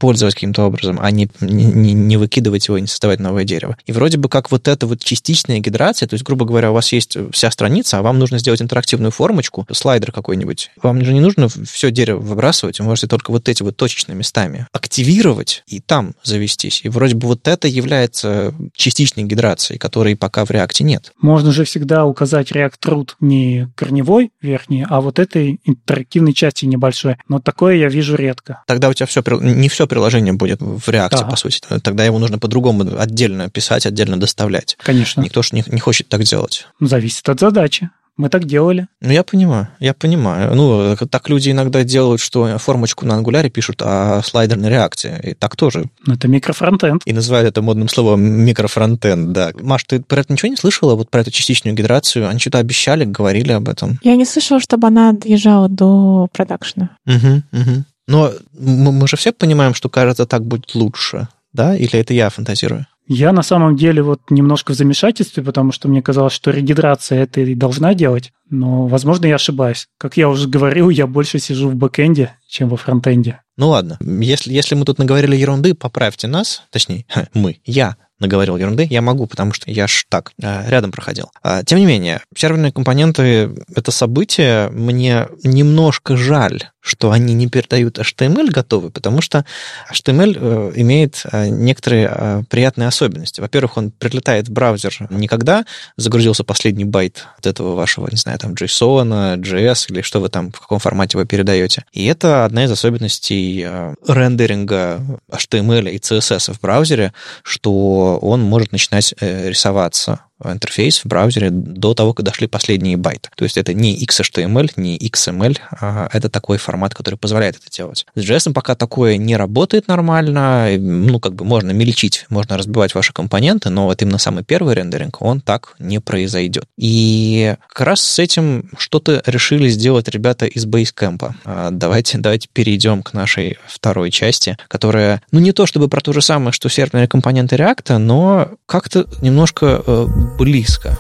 [0.03, 3.77] использовать каким-то образом, а не, не, не выкидывать его и не создавать новое дерево.
[3.87, 6.93] И вроде бы как вот эта вот частичная гидрация, то есть, грубо говоря, у вас
[6.93, 10.71] есть вся страница, а вам нужно сделать интерактивную формочку, слайдер какой-нибудь.
[10.83, 14.67] Вам же не нужно все дерево выбрасывать, вы можете только вот эти вот точечными местами
[14.73, 16.81] активировать и там завестись.
[16.83, 21.13] И вроде бы вот это является частичной гидрацией, которой пока в реакте нет.
[21.21, 27.17] Можно же всегда указать React Root не корневой верхний, а вот этой интерактивной части небольшой.
[27.29, 28.63] Но такое я вижу редко.
[28.67, 31.27] Тогда у тебя все, не все приложение будет в реакте, да.
[31.27, 31.61] по сути.
[31.83, 34.77] Тогда его нужно по-другому отдельно писать, отдельно доставлять.
[34.83, 35.21] Конечно.
[35.21, 36.67] Никто же не, не хочет так делать.
[36.81, 37.91] Зависит от задачи.
[38.17, 38.89] Мы так делали.
[39.01, 40.55] Ну, я понимаю, я понимаю.
[40.55, 45.19] Ну, так люди иногда делают, что формочку на ангуляре пишут, а слайдер на реакте.
[45.23, 45.87] И так тоже.
[46.07, 47.03] Ну, это микрофронтенд.
[47.07, 49.53] И называют это модным словом микрофронтенд, да.
[49.61, 52.29] Маш, ты про это ничего не слышала, вот про эту частичную гидрацию?
[52.29, 53.99] Они что-то обещали, говорили об этом?
[54.03, 56.91] Я не слышала, чтобы она доезжала до продакшена.
[57.07, 57.85] Угу, угу.
[58.09, 61.75] Но мы же все понимаем, что, кажется, так будет лучше, да?
[61.75, 62.87] Или это я фантазирую?
[63.15, 67.43] Я на самом деле вот немножко в замешательстве, потому что мне казалось, что регидрация это
[67.43, 69.87] и должна делать, но, возможно, я ошибаюсь.
[69.99, 73.43] Как я уже говорил, я больше сижу в бэкэнде, чем во фронтенде.
[73.59, 77.05] Ну ладно, если, если мы тут наговорили ерунды, поправьте нас, точнее,
[77.35, 81.31] мы, я наговорил ерунды, я могу, потому что я ж так э, рядом проходил.
[81.43, 87.99] А, тем не менее, серверные компоненты— это событие, мне немножко жаль что они не передают
[87.99, 89.47] HTML готовый, потому что
[89.91, 93.41] HTML э, имеет э, некоторые э, приятные особенности.
[93.41, 95.65] Во-первых, он прилетает в браузер не когда
[95.97, 100.51] загрузился последний байт от этого вашего, не знаю, там JSON, JS или что вы там,
[100.51, 101.85] в каком формате вы передаете.
[101.93, 103.65] И это одна из особенностей
[104.07, 107.13] рендеринга HTML и CSS в браузере,
[107.45, 113.31] что он может начинать рисоваться интерфейс в браузере до того, как дошли последние байты.
[113.37, 118.07] То есть это не XHTML, не XML, а это такой формат, который позволяет это делать.
[118.15, 123.13] С JS пока такое не работает нормально, ну, как бы можно мельчить, можно разбивать ваши
[123.13, 126.65] компоненты, но вот именно самый первый рендеринг, он так не произойдет.
[126.77, 131.33] И как раз с этим что-то решили сделать ребята из Basecamp.
[131.45, 136.13] А, давайте, давайте перейдем к нашей второй части, которая, ну, не то чтобы про то
[136.13, 140.07] же самое, что серверные компоненты React, но как-то немножко э,
[140.39, 140.99] близко.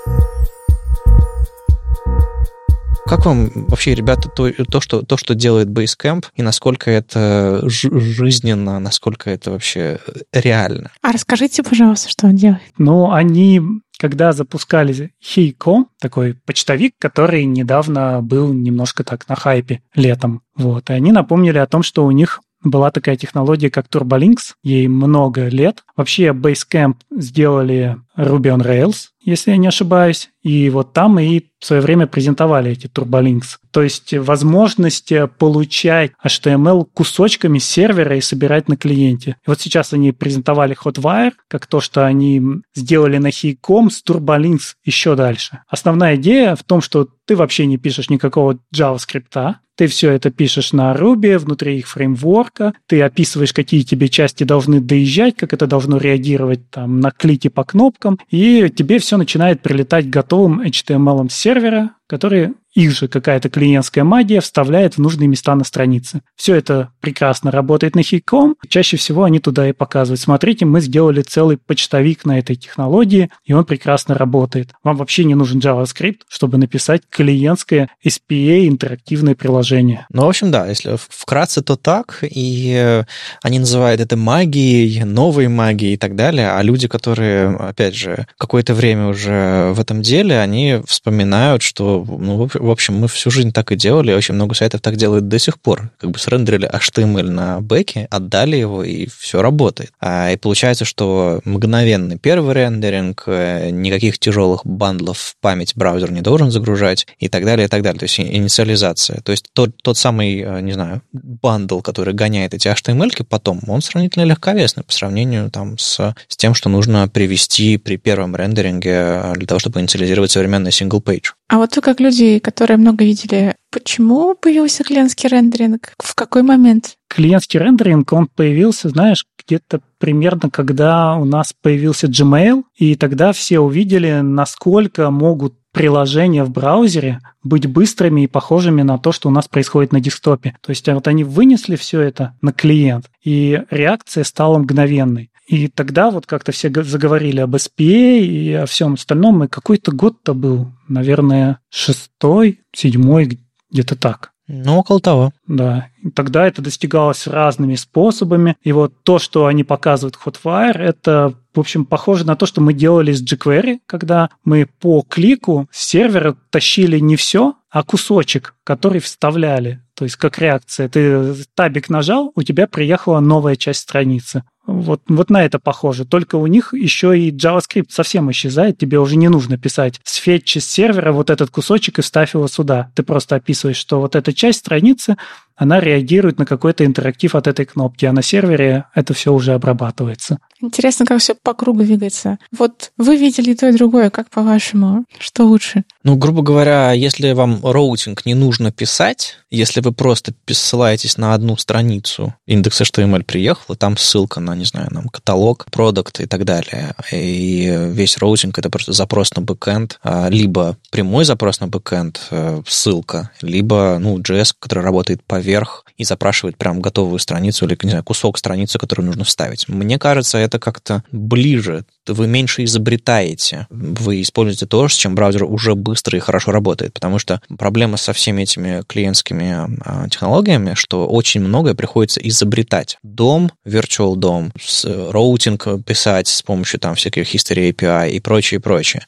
[3.04, 8.78] Как вам вообще, ребята, то, то, что, то, что делает Basecamp, и насколько это жизненно,
[8.78, 9.98] насколько это вообще
[10.32, 10.92] реально?
[11.02, 12.62] А расскажите, пожалуйста, что он делает.
[12.78, 13.60] Ну, они
[13.98, 20.42] когда запускали Hey.com, такой почтовик, который недавно был немножко так на хайпе летом.
[20.56, 20.90] Вот.
[20.90, 25.46] И они напомнили о том, что у них была такая технология, как TurboLinks, ей много
[25.46, 25.84] лет.
[25.96, 31.64] Вообще Basecamp сделали Ruby on Rails, если я не ошибаюсь, и вот там и в
[31.64, 33.58] свое время презентовали эти TurboLinks.
[33.70, 39.36] То есть возможность получать HTML кусочками сервера и собирать на клиенте.
[39.46, 42.42] И вот сейчас они презентовали Hotwire, как то, что они
[42.74, 45.60] сделали на Hi.com с TurboLinks еще дальше.
[45.68, 50.72] Основная идея в том, что ты вообще не пишешь никакого JavaScript, ты все это пишешь
[50.72, 55.96] на Ruby, внутри их фреймворка, ты описываешь, какие тебе части должны доезжать, как это должно
[55.96, 61.90] реагировать там, на клики по кнопкам, и тебе все начинает прилетать готовым HTML с сервера,
[62.12, 66.20] который их же какая-то клиентская магия вставляет в нужные места на странице.
[66.36, 68.56] Все это прекрасно работает на Хиком.
[68.68, 70.20] Чаще всего они туда и показывают.
[70.20, 74.72] Смотрите, мы сделали целый почтовик на этой технологии, и он прекрасно работает.
[74.84, 80.06] Вам вообще не нужен JavaScript, чтобы написать клиентское SPA интерактивное приложение.
[80.10, 82.18] Ну, в общем, да, если вкратце, то так.
[82.22, 83.04] И э,
[83.42, 86.50] они называют это магией, новой магией и так далее.
[86.50, 92.48] А люди, которые, опять же, какое-то время уже в этом деле, они вспоминают, что ну,
[92.52, 95.60] в общем, мы всю жизнь так и делали, очень много сайтов так делают до сих
[95.60, 95.90] пор.
[95.98, 99.92] Как бы срендерили HTML на бэке, отдали его, и все работает.
[100.00, 106.20] А, и получается, что мгновенный первый рендеринг, э, никаких тяжелых бандлов в память браузер не
[106.20, 107.98] должен загружать, и так далее, и так далее.
[107.98, 109.20] То есть инициализация.
[109.20, 113.82] То есть тот, тот самый, э, не знаю, бандл, который гоняет эти HTML потом, он
[113.82, 119.32] сравнительно легковесный по сравнению там, с, с тем, что нужно привести при первом рендеринге э,
[119.36, 121.32] для того, чтобы инициализировать современный page.
[121.48, 125.92] А вот вы как люди, которые много видели, почему появился клиентский рендеринг?
[125.98, 126.96] В какой момент?
[127.08, 133.60] Клиентский рендеринг, он появился, знаешь, где-то примерно, когда у нас появился Gmail, и тогда все
[133.60, 139.48] увидели, насколько могут приложения в браузере быть быстрыми и похожими на то, что у нас
[139.48, 140.56] происходит на десктопе.
[140.60, 145.30] То есть вот они вынесли все это на клиент, и реакция стала мгновенной.
[145.46, 149.44] И тогда вот как-то все заговорили об SPA и о всем остальном.
[149.44, 153.40] И какой-то год-то был, наверное, шестой, седьмой,
[153.70, 154.32] где-то так.
[154.48, 155.32] Ну, около того.
[155.46, 155.88] Да.
[156.02, 158.56] И тогда это достигалось разными способами.
[158.62, 162.74] И вот то, что они показывают Hotwire, это, в общем, похоже на то, что мы
[162.74, 169.00] делали с jQuery, когда мы по клику с сервера тащили не все, а кусочек, который
[169.00, 169.80] вставляли.
[169.94, 170.88] То есть как реакция.
[170.88, 174.44] Ты табик нажал, у тебя приехала новая часть страницы.
[174.66, 176.04] Вот, вот на это похоже.
[176.04, 178.78] Только у них еще и JavaScript совсем исчезает.
[178.78, 182.46] Тебе уже не нужно писать с фетчи с сервера вот этот кусочек и вставь его
[182.46, 182.90] сюда.
[182.94, 185.16] Ты просто описываешь, что вот эта часть страницы
[185.62, 190.38] она реагирует на какой-то интерактив от этой кнопки, а на сервере это все уже обрабатывается.
[190.60, 192.38] Интересно, как все по кругу двигается.
[192.56, 195.84] Вот вы видели то и другое, как по-вашему, что лучше?
[196.02, 201.56] Ну, грубо говоря, если вам роутинг не нужно писать, если вы просто ссылаетесь на одну
[201.56, 206.44] страницу, index HTML приехал, и там ссылка на, не знаю, нам каталог, продукт и так
[206.44, 212.20] далее, и весь роутинг— это просто запрос на бэкэнд, а, либо прямой запрос на бэкэнд,
[212.30, 217.90] э, ссылка, либо, ну, JS, который работает поверх и запрашивает прям готовую страницу или, не
[217.90, 219.68] знаю, кусок страницы, который нужно вставить.
[219.68, 221.84] Мне кажется, это как-то ближе.
[222.06, 223.66] Вы меньше изобретаете.
[223.70, 226.92] Вы используете то, с чем браузер уже быстро и хорошо работает.
[226.94, 232.98] Потому что проблема со всеми этими клиентскими а, технологиями, что очень многое приходится изобретать.
[233.02, 239.06] DOM, virtual DOM, с роутинг писать с помощью там всяких History API и прочее, прочее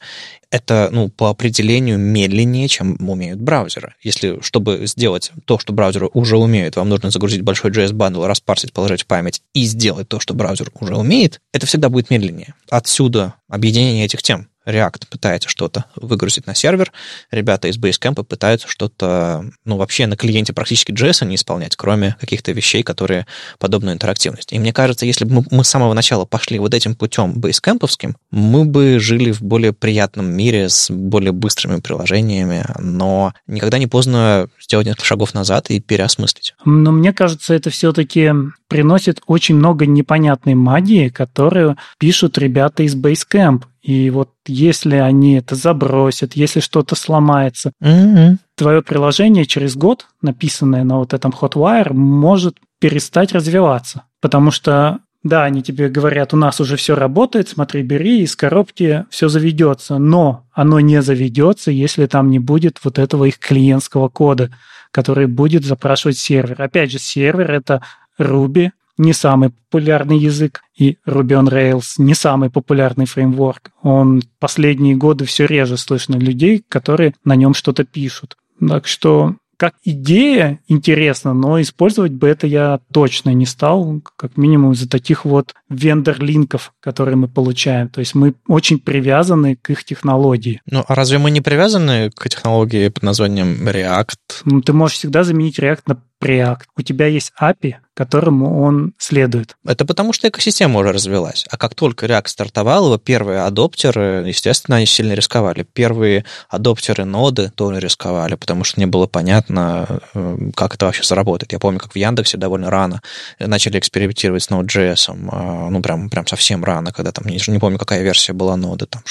[0.54, 3.94] это, ну, по определению медленнее, чем умеют браузеры.
[4.02, 9.02] Если, чтобы сделать то, что браузеры уже умеют, вам нужно загрузить большой JS-бандл, распарсить, положить
[9.02, 12.54] в память и сделать то, что браузер уже умеет, это всегда будет медленнее.
[12.70, 14.46] Отсюда объединение этих тем.
[14.66, 16.92] React пытается что-то выгрузить на сервер,
[17.30, 22.52] ребята из Basecamp пытаются что-то, ну, вообще на клиенте практически JS не исполнять, кроме каких-то
[22.52, 23.26] вещей, которые
[23.58, 24.52] подобную интерактивность.
[24.52, 28.64] И мне кажется, если бы мы, с самого начала пошли вот этим путем бейскэмповским, мы
[28.64, 34.86] бы жили в более приятном мире с более быстрыми приложениями, но никогда не поздно сделать
[34.86, 36.54] несколько шагов назад и переосмыслить.
[36.64, 38.32] Но мне кажется, это все-таки
[38.68, 43.64] приносит очень много непонятной магии, которую пишут ребята из Basecamp.
[43.84, 48.38] И вот если они это забросят, если что-то сломается, mm-hmm.
[48.54, 54.04] твое приложение через год, написанное на вот этом Hotwire, может перестать развиваться.
[54.22, 59.04] Потому что да, они тебе говорят, у нас уже все работает, смотри, бери, из коробки
[59.10, 59.98] все заведется.
[59.98, 64.50] Но оно не заведется, если там не будет вот этого их клиентского кода,
[64.92, 66.62] который будет запрашивать сервер.
[66.62, 67.82] Опять же, сервер это
[68.18, 73.70] Ruby, не самый популярный язык, и Ruby on Rails не самый популярный фреймворк.
[73.82, 78.36] Он последние годы все реже слышно людей, которые на нем что-то пишут.
[78.60, 84.72] Так что как идея интересна, но использовать бы это я точно не стал, как минимум
[84.72, 87.88] из-за таких вот вендор-линков, которые мы получаем.
[87.88, 90.60] То есть мы очень привязаны к их технологии.
[90.66, 94.42] Ну, а разве мы не привязаны к технологии под названием React?
[94.44, 96.62] Ну, ты можешь всегда заменить React на Preact.
[96.76, 99.56] У тебя есть API, которому он следует.
[99.64, 101.44] Это потому, что экосистема уже развелась.
[101.50, 105.62] А как только React стартовал, его первые адоптеры, естественно, они сильно рисковали.
[105.62, 111.52] Первые адоптеры ноды тоже рисковали, потому что не было понятно, э, как это вообще заработает.
[111.52, 113.00] Я помню, как в Яндексе довольно рано
[113.38, 115.16] начали экспериментировать с Node.js.
[115.30, 118.86] А, ну, прям, прям совсем рано, когда там, не, не помню, какая версия была ноды,
[118.86, 119.02] там,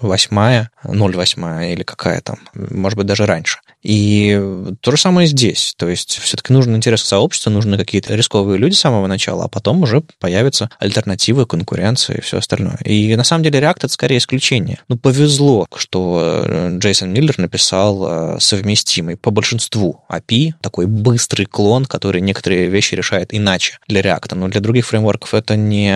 [0.00, 3.60] восьмая, 0.8 или какая там, может быть, даже раньше.
[3.82, 4.40] И
[4.80, 5.74] то же самое здесь.
[5.76, 9.48] То есть все-таки нужен интерес к сообществу, нужны какие-то рисковые люди с самого начала, а
[9.48, 12.78] потом уже появятся альтернативы, конкуренция и все остальное.
[12.84, 14.80] И на самом деле React это скорее исключение.
[14.88, 21.84] Ну, повезло, что э, Джейсон Миллер написал э, совместимый по большинству API, такой быстрый клон,
[21.84, 24.34] который некоторые вещи решает иначе для React.
[24.36, 25.92] Но для других фреймворков это не...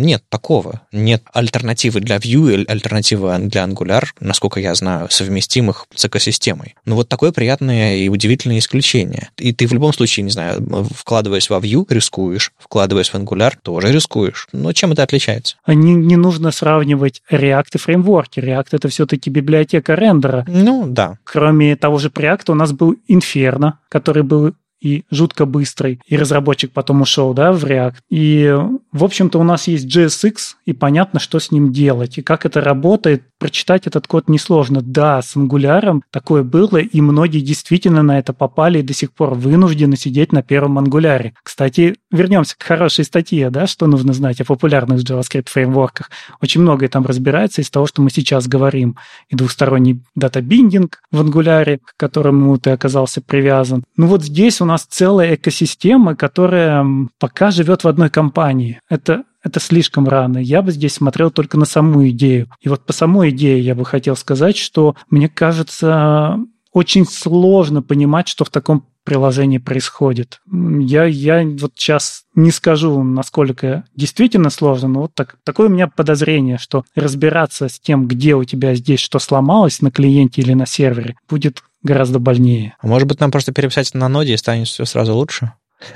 [0.00, 0.82] Нет такого.
[0.92, 6.74] Нет альтернативы для Vue, альтернативы для Angular, насколько я знаю, совместимых с экосистемой.
[6.84, 9.28] Ну, вот так такое приятное и удивительное исключение.
[9.36, 10.64] И ты в любом случае, не знаю,
[10.94, 14.48] вкладываясь во Vue, рискуешь, вкладываясь в Angular, тоже рискуешь.
[14.52, 15.56] Но чем это отличается?
[15.66, 18.40] Не, не нужно сравнивать React и фреймворки.
[18.40, 20.46] React— это все-таки библиотека рендера.
[20.48, 21.18] Ну, да.
[21.24, 26.72] Кроме того же Preact у нас был Inferno, который был и жутко быстрый, и разработчик
[26.72, 27.96] потом ушел, да, в React.
[28.08, 28.56] И,
[28.92, 30.36] в общем-то, у нас есть JSX,
[30.66, 33.22] и понятно, что с ним делать, и как это работает.
[33.38, 34.82] Прочитать этот код несложно.
[34.82, 39.34] Да, с Angular такое было, и многие действительно на это попали и до сих пор
[39.34, 41.32] вынуждены сидеть на первом Angular.
[41.42, 46.10] Кстати, вернемся к хорошей статье, да, что нужно знать о популярных JavaScript фреймворках.
[46.42, 48.96] Очень многое там разбирается из того, что мы сейчас говорим.
[49.28, 53.84] И двухсторонний дата-биндинг в Angular, к которому ты оказался привязан.
[53.96, 56.84] Ну вот здесь у нас целая экосистема, которая
[57.18, 58.79] пока живет в одной компании.
[58.90, 60.38] Это это слишком рано.
[60.38, 62.50] Я бы здесь смотрел только на саму идею.
[62.60, 66.38] И вот по самой идее я бы хотел сказать, что мне кажется,
[66.72, 70.40] очень сложно понимать, что в таком приложении происходит.
[70.52, 75.88] Я, я вот сейчас не скажу, насколько действительно сложно, но вот так, такое у меня
[75.88, 80.66] подозрение, что разбираться с тем, где у тебя здесь что сломалось на клиенте или на
[80.66, 82.76] сервере, будет гораздо больнее.
[82.78, 85.54] А может быть, нам просто переписать на ноде и станет все сразу лучше?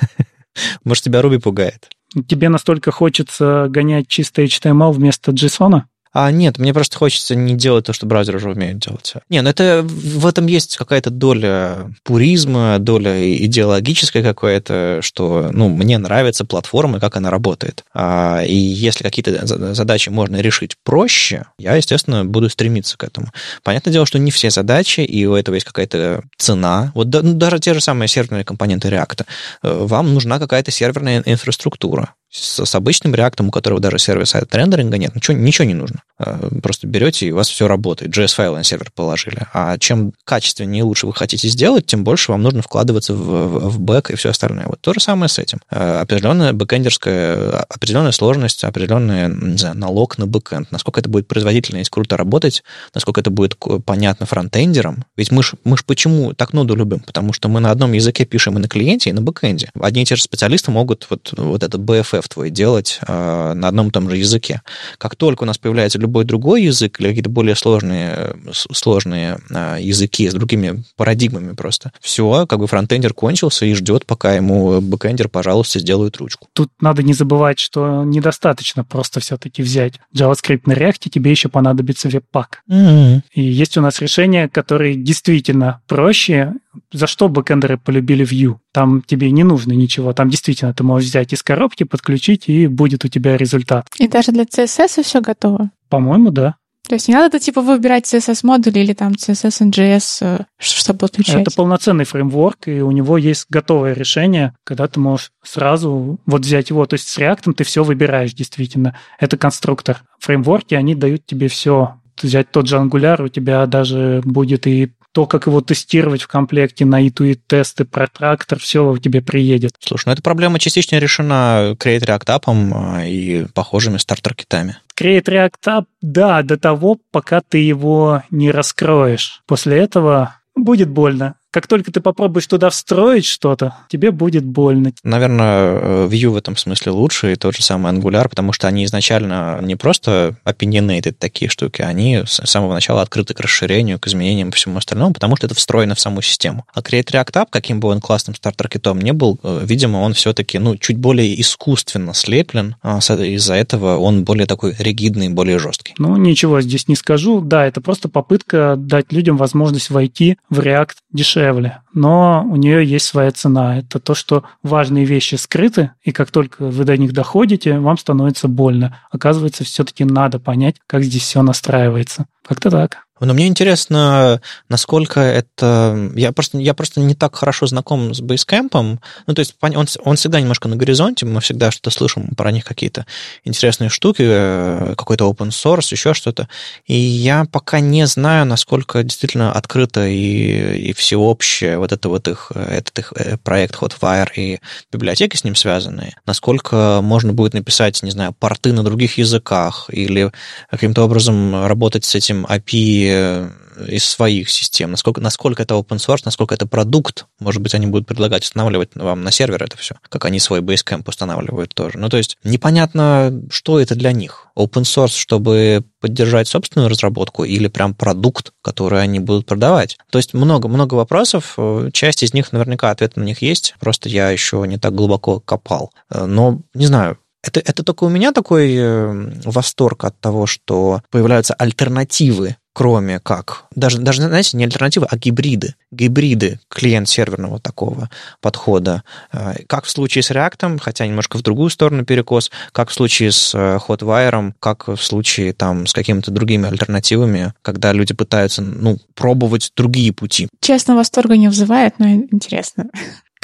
[0.84, 1.90] Может, тебя Руби пугает?
[2.26, 5.82] Тебе настолько хочется гонять чисто HTML вместо JSON?
[6.14, 9.14] А нет, мне просто хочется не делать то, что браузер уже умеет делать.
[9.28, 15.98] Не, ну это в этом есть какая-то доля пуризма, доля идеологическая какая-то, что, ну, мне
[15.98, 17.84] нравится платформа, как она работает.
[17.92, 19.44] А, и если какие-то
[19.74, 23.32] задачи можно решить проще, я, естественно, буду стремиться к этому.
[23.64, 26.92] Понятное дело, что не все задачи, и у этого есть какая-то цена.
[26.94, 29.26] Вот ну, даже те же самые серверные компоненты React.
[29.64, 34.52] Э, вам нужна какая-то серверная инфраструктура с, с обычным React ом, у которого даже server-side
[34.54, 36.02] рендеринга нет, ничего, ничего не нужно.
[36.18, 38.16] А, просто берете, и у вас все работает.
[38.16, 39.46] JS-файлы на сервер положили.
[39.52, 43.68] А чем качественнее и лучше вы хотите сделать, тем больше вам нужно вкладываться в, в,
[43.70, 44.66] в бэк и все остальное.
[44.66, 45.60] Вот то же самое с этим.
[45.70, 50.72] А, определенная бэкэндерская, определенная сложность, определенный не знаю, налог на бэкэнд.
[50.72, 52.64] Насколько это будет производительно и круто работать,
[52.94, 55.04] насколько это будет понятно фронтендерам.
[55.16, 57.00] Ведь мы ж, мы ж почему так ноду любим?
[57.00, 59.70] Потому что мы на одном языке пишем и на клиенте, и на бэкэнде.
[59.80, 63.68] Одни и те же специалисты могут вот, вот это BFF дев твой делать э, на
[63.68, 64.62] одном и том же языке.
[64.98, 70.28] Как только у нас появляется любой другой язык или какие-то более сложные, сложные э, языки
[70.28, 75.78] с другими парадигмами просто, все, как бы фронтендер кончился и ждет, пока ему бэкендер, пожалуйста,
[75.78, 76.48] сделает ручку.
[76.52, 82.08] Тут надо не забывать, что недостаточно просто все-таки взять JavaScript на React, тебе еще понадобится
[82.08, 82.62] Webpack.
[82.70, 83.20] Угу.
[83.34, 86.54] И есть у нас решения, которые действительно проще.
[86.92, 88.56] За что бэкэндеры полюбили Vue?
[88.72, 90.12] Там тебе не нужно ничего.
[90.12, 93.86] Там действительно ты можешь взять из коробки, подключить, и будет у тебя результат.
[93.98, 95.70] И даже для CSS все готово?
[95.88, 96.56] По-моему, да.
[96.88, 101.40] То есть не надо, типа, выбирать CSS-модуль или там CSS NGS, э, чтобы подключать?
[101.40, 106.68] Это полноценный фреймворк, и у него есть готовое решение, когда ты можешь сразу вот взять
[106.68, 106.84] его.
[106.84, 108.98] То есть с React ты все выбираешь действительно.
[109.18, 110.02] Это конструктор.
[110.18, 115.26] Фреймворки, они дают тебе все взять тот же Angular, у тебя даже будет и то,
[115.26, 119.76] как его тестировать в комплекте на и тесты про трактор, все тебе приедет.
[119.78, 122.42] Слушай, ну эта проблема частично решена Create React App
[122.74, 124.78] а, и похожими стартер-китами.
[124.98, 129.42] Create React App, да, до того, пока ты его не раскроешь.
[129.46, 131.36] После этого будет больно.
[131.54, 134.90] Как только ты попробуешь туда встроить что-то, тебе будет больно.
[135.04, 139.60] Наверное, Vue в этом смысле лучше, и тот же самый Angular, потому что они изначально
[139.62, 144.52] не просто opinionated такие штуки, они с самого начала открыты к расширению, к изменениям и
[144.52, 146.66] всему остальному, потому что это встроено в саму систему.
[146.74, 150.58] А Create React App, каким бы он классным стартер-китом не был, э, видимо, он все-таки
[150.58, 155.94] ну, чуть более искусственно слеплен, а из-за этого он более такой ригидный, более жесткий.
[155.98, 157.40] Ну, ничего здесь не скажу.
[157.40, 162.84] Да, это просто попытка дать людям возможность войти в React дешевле дешевле, но у нее
[162.84, 163.78] есть своя цена.
[163.78, 168.48] Это то, что важные вещи скрыты, и как только вы до них доходите, вам становится
[168.48, 168.98] больно.
[169.10, 172.26] Оказывается, все-таки надо понять, как здесь все настраивается.
[172.46, 173.03] Как-то так.
[173.20, 176.10] Но мне интересно, насколько это...
[176.16, 178.98] Я просто, я просто не так хорошо знаком с Basecamp.
[179.26, 182.64] Ну, то есть он, он всегда немножко на горизонте, мы всегда что-то слышим про них
[182.64, 183.06] какие-то
[183.44, 186.48] интересные штуки, э, какой-то open source, еще что-то.
[186.86, 192.50] И я пока не знаю, насколько действительно открыто и, и всеобщее вот это вот их,
[192.54, 194.58] этот их э, проект Hotwire и
[194.92, 196.16] библиотеки с ним связанные.
[196.26, 200.32] Насколько можно будет написать, не знаю, порты на других языках или
[200.68, 203.50] каким-то образом работать с этим API Э,
[203.88, 207.26] из своих систем, насколько, насколько это open source, насколько это продукт.
[207.40, 211.02] Может быть, они будут предлагать устанавливать вам на сервер это все, как они свой Basecamp
[211.06, 211.98] устанавливают тоже.
[211.98, 214.46] Ну, то есть непонятно, что это для них.
[214.56, 219.98] Open source, чтобы поддержать собственную разработку или прям продукт, который они будут продавать.
[220.10, 221.58] То есть много-много вопросов.
[221.92, 225.92] Часть из них наверняка ответ на них есть, просто я еще не так глубоко копал.
[226.10, 231.02] Э, но, не знаю, это, это только у меня такой э, восторг от того, что
[231.10, 235.76] появляются альтернативы кроме как, даже, даже, знаете, не альтернативы, а гибриды.
[235.92, 239.04] Гибриды клиент-серверного такого подхода.
[239.32, 243.30] Э, как в случае с React, хотя немножко в другую сторону перекос, как в случае
[243.30, 248.98] с э, Hotwire, как в случае там с какими-то другими альтернативами, когда люди пытаются, ну,
[249.14, 250.48] пробовать другие пути.
[250.60, 252.90] Честно, восторга не вызывает, но интересно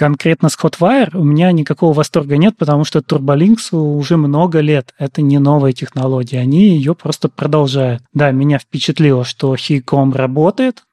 [0.01, 4.95] конкретно с Hotwire у меня никакого восторга нет, потому что Turbolinks уже много лет.
[4.97, 6.39] Это не новая технология.
[6.39, 8.03] Они ее просто продолжают.
[8.15, 10.85] Да, меня впечатлило, что Hicom работает.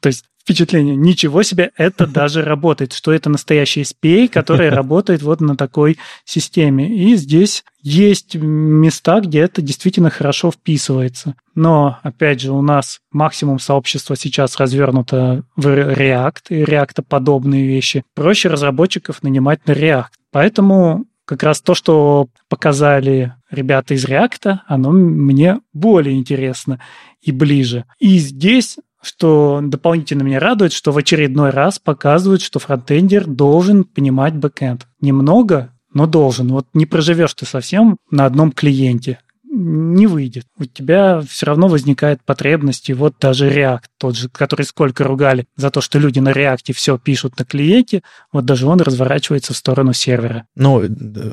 [0.00, 5.40] То есть впечатление, ничего себе, это даже работает, что это настоящий SPA, который работает вот
[5.40, 6.88] на такой системе.
[6.88, 11.34] И здесь есть места, где это действительно хорошо вписывается.
[11.56, 18.04] Но, опять же, у нас максимум сообщества сейчас развернуто в React и React подобные вещи.
[18.14, 20.10] Проще разработчиков нанимать на React.
[20.30, 26.80] Поэтому как раз то, что показали ребята из React, оно мне более интересно
[27.20, 27.84] и ближе.
[27.98, 34.34] И здесь что дополнительно меня радует, что в очередной раз показывают, что фронтендер должен понимать
[34.34, 34.86] бэкэнд.
[35.00, 36.48] Немного, но должен.
[36.48, 39.20] Вот не проживешь ты совсем на одном клиенте
[39.56, 40.46] не выйдет.
[40.58, 45.46] У тебя все равно возникает потребность, и вот даже React, тот же, который сколько ругали
[45.56, 48.02] за то, что люди на React все пишут на клиенте,
[48.32, 50.46] вот даже он разворачивается в сторону сервера.
[50.54, 50.82] Ну,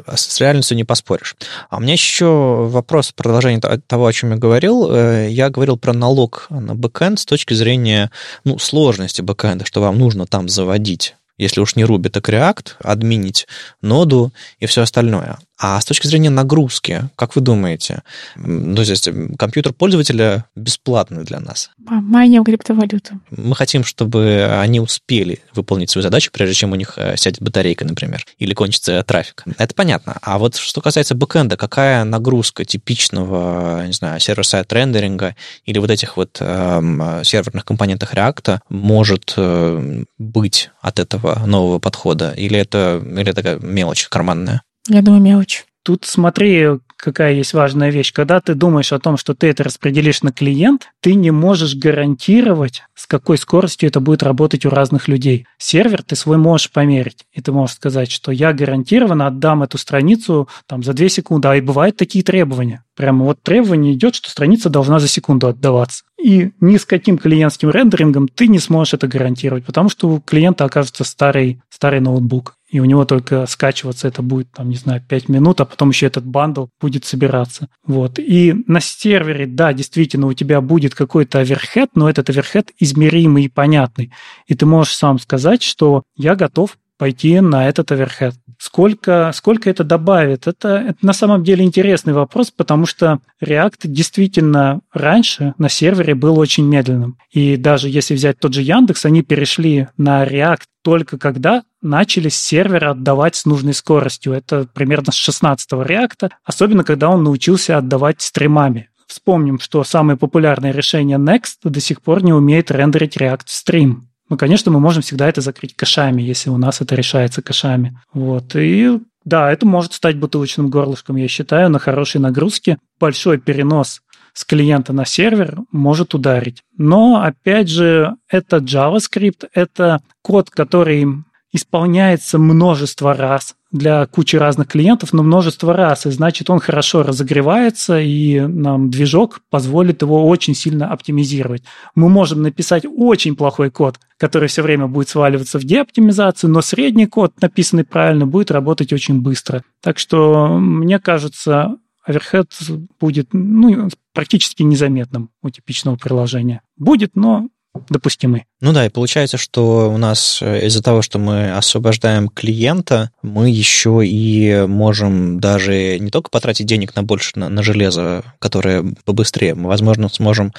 [0.07, 1.35] с реальностью не поспоришь.
[1.69, 4.89] А у меня еще вопрос, продолжение того, о чем я говорил.
[4.89, 8.11] Э, я говорил про налог на бэкэнд с точки зрения
[8.45, 13.47] ну, сложности бэкэнда, что вам нужно там заводить если уж не Ruby, так React, админить
[13.81, 15.39] ноду и все остальное.
[15.65, 18.03] А с точки зрения нагрузки, как вы думаете,
[18.35, 19.07] ну, то есть
[19.39, 21.69] компьютер пользователя бесплатный для нас?
[21.77, 23.21] Майним криптовалюту.
[23.31, 27.85] Мы хотим, чтобы они успели выполнить свою задачу, прежде чем у них э, сядет батарейка,
[27.85, 29.45] например, или кончится трафик.
[29.57, 30.17] Это понятно.
[30.21, 35.33] А вот что касается бэкэнда, какая нагрузка типичного, не знаю, server-side рендеринга
[35.63, 42.31] или вот этих вот э, серверных компонентах React может э, быть от этого нового подхода?
[42.31, 44.61] Или это, или это такая мелочь карманная?
[44.87, 45.65] Я думаю, мелочь.
[45.83, 46.67] тут смотри,
[46.97, 48.13] какая есть важная вещь.
[48.13, 52.83] Когда ты думаешь о том, что ты это распределишь на клиент, ты не можешь гарантировать,
[52.95, 55.45] с какой скоростью это будет работать у разных людей.
[55.57, 60.47] Сервер ты свой можешь померить, и ты можешь сказать, что я гарантированно отдам эту страницу
[60.65, 62.83] там, за 2 секунды, а и бывают такие требования.
[62.95, 66.03] Прямо вот требование идет, что страница должна за секунду отдаваться.
[66.21, 70.63] И ни с каким клиентским рендерингом ты не сможешь это гарантировать, потому что у клиента
[70.63, 75.29] окажется старый, старый ноутбук и у него только скачиваться это будет, там, не знаю, 5
[75.29, 77.69] минут, а потом еще этот бандл будет собираться.
[77.85, 78.17] Вот.
[78.17, 83.47] И на сервере, да, действительно, у тебя будет какой-то overhead, но этот overhead измеримый и
[83.47, 84.11] понятный.
[84.47, 88.33] И ты можешь сам сказать, что я готов пойти на этот overhead.
[88.57, 90.47] Сколько, сколько это добавит?
[90.47, 96.39] Это, это на самом деле интересный вопрос, потому что React действительно раньше на сервере был
[96.39, 97.17] очень медленным.
[97.29, 102.37] И даже если взять тот же Яндекс, они перешли на React только когда начали с
[102.37, 104.31] сервера отдавать с нужной скоростью.
[104.31, 108.91] Это примерно с 16-го React, особенно когда он научился отдавать стримами.
[109.07, 114.07] Вспомним, что самое популярное решение Next до сих пор не умеет рендерить React в стрим.
[114.29, 117.97] Ну, конечно, мы можем всегда это закрыть кэшами, если у нас это решается кэшами.
[118.13, 118.55] Вот.
[118.55, 122.77] И да, это может стать бутылочным горлышком, я считаю, на хорошей нагрузке.
[122.99, 124.01] Большой перенос
[124.33, 126.63] с клиента на сервер может ударить.
[126.77, 131.05] Но, опять же, это JavaScript, это код, который
[131.51, 137.99] исполняется множество раз для кучи разных клиентов, но множество раз, и значит он хорошо разогревается,
[137.99, 141.63] и нам движок позволит его очень сильно оптимизировать.
[141.95, 147.07] Мы можем написать очень плохой код, который все время будет сваливаться в деоптимизацию, но средний
[147.07, 149.63] код, написанный правильно, будет работать очень быстро.
[149.81, 152.51] Так что, мне кажется, оверхед
[152.99, 156.61] будет ну, практически незаметным у типичного приложения.
[156.77, 157.47] Будет, но
[157.89, 158.45] допустимы.
[158.63, 163.49] Ну да, и получается, что у нас э, из-за того, что мы освобождаем клиента, мы
[163.49, 169.53] еще и можем даже не только потратить денег на больше на, на железо, которое побыстрее,
[169.53, 170.53] мы, возможно, сможем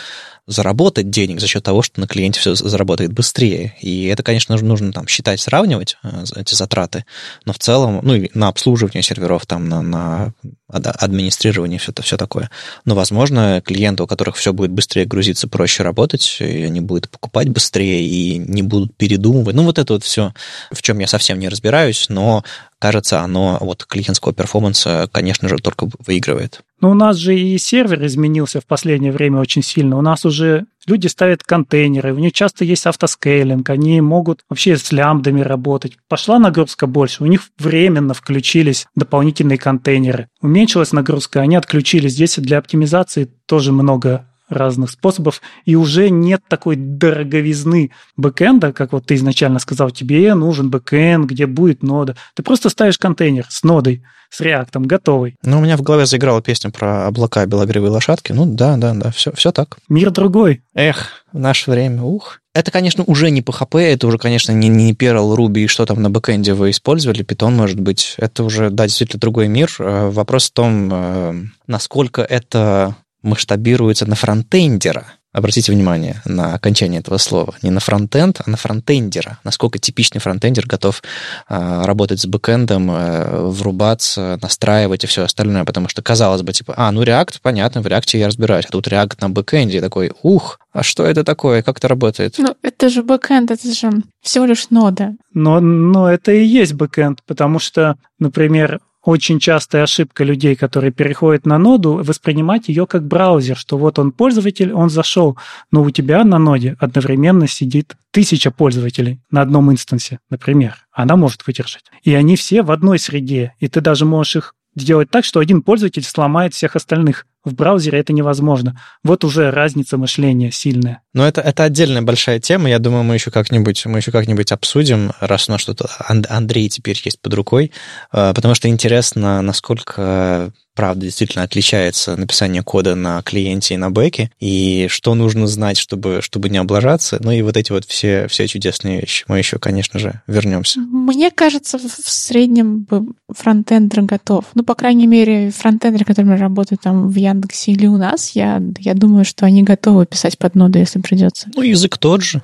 [0.47, 3.75] заработать денег за счет того, что на клиенте все заработает быстрее.
[3.81, 7.07] И это, конечно, нужно, нужно там считать, сравнивать э, эти затраты,
[7.47, 10.35] но в целом, ну, и на обслуживание серверов, там, на, на
[10.69, 12.51] администрирование, все, это, все такое.
[12.85, 17.49] Но, возможно, клиенты, у которых все будет быстрее грузиться, проще работать, и они будут покупать
[17.49, 19.55] быстрее и не будут передумывать.
[19.55, 20.33] Ну, вот это вот все,
[20.71, 22.45] в чем я совсем не разбираюсь, но
[22.79, 26.61] кажется, оно от клиентского перформанса, конечно же, только выигрывает.
[26.81, 29.97] Но у нас же и сервер изменился в последнее время очень сильно.
[29.97, 34.93] У нас уже люди ставят контейнеры, у них часто есть автоскейлинг, они могут вообще с
[34.93, 35.97] лямбдами работать.
[36.09, 40.29] Пошла нагрузка больше, у них временно включились дополнительные контейнеры.
[40.43, 42.13] Уменьшилась нагрузка, они отключились.
[42.13, 49.07] Здесь для оптимизации тоже много разных способов, и уже нет такой дороговизны бэкэнда, как вот
[49.07, 52.17] ты изначально сказал, тебе нужен бэкэнд, где будет нода.
[52.35, 54.03] Ты просто ставишь контейнер с нодой,
[54.35, 55.37] с React ом, готовый.
[55.43, 58.33] Ну, у меня в голове заиграла песня про облака белогривые лошадки.
[58.33, 59.79] Ну, да, да, да, все, все так.
[59.89, 60.63] Мир другой.
[60.75, 62.41] Эх, в наше время, ух.
[62.53, 66.03] Это, конечно, уже не PHP, это уже, конечно, не, не Perl, Ruby, и что там
[66.03, 68.15] на бэкэнде вы использовали, Python, может быть.
[68.19, 69.73] Это уже, да, действительно другой мир.
[69.79, 71.35] Э, вопрос в том, э,
[71.67, 75.15] насколько это масштабируется на фронтендера.
[75.35, 77.57] Обратите внимание на окончание этого слова.
[77.61, 79.41] Не на фронтенд, а на фронтендера.
[79.43, 81.03] Насколько типичный фронтендер готов
[81.49, 85.65] э, работать с бэкэндом, э, врубаться, настраивать и все остальное.
[85.65, 88.67] Потому что, казалось бы, типа, а, ну React, понятно, в React я разбираюсь.
[88.69, 89.81] А тут React на бэкэнде.
[89.81, 91.63] такой, ух, а что это такое?
[91.63, 92.37] Как это работает?
[92.39, 93.91] Ну, это же бэкэнд, это же
[94.23, 95.15] всего лишь нода.
[95.33, 101.45] Но, но это и есть бэкэнд, потому что, например, очень частая ошибка людей, которые переходят
[101.47, 105.39] на ноду, воспринимать ее как браузер, что вот он пользователь, он зашел,
[105.71, 110.87] но у тебя на ноде одновременно сидит тысяча пользователей на одном инстансе, например.
[110.91, 111.85] Она может выдержать.
[112.03, 115.63] И они все в одной среде, и ты даже можешь их сделать так, что один
[115.63, 117.27] пользователь сломает всех остальных.
[117.45, 118.81] В браузере это невозможно.
[119.03, 121.03] Вот уже разница мышления сильная.
[121.13, 122.71] Но это, это отдельная большая тема.
[122.71, 127.01] Я думаю, мы еще как-нибудь, мы еще как-нибудь обсудим, раз у нас что-то Андрей теперь
[127.05, 127.73] есть под рукой,
[128.13, 134.31] э, потому что интересно, насколько правда действительно отличается написание кода на клиенте и на бэке,
[134.41, 137.19] и что нужно знать, чтобы, чтобы не облажаться.
[137.21, 139.25] Ну и вот эти вот все, все чудесные вещи.
[139.29, 140.81] Мы еще, конечно же, вернемся.
[140.81, 142.87] Мне кажется, в среднем
[143.29, 144.47] фронтендер готов.
[144.55, 148.95] Ну, по крайней мере, фронтендеры, которые работают там в Яндексе или у нас, я, я
[148.95, 151.49] думаю, что они готовы писать под ноду, если придется.
[151.55, 152.43] Ну, язык тот же.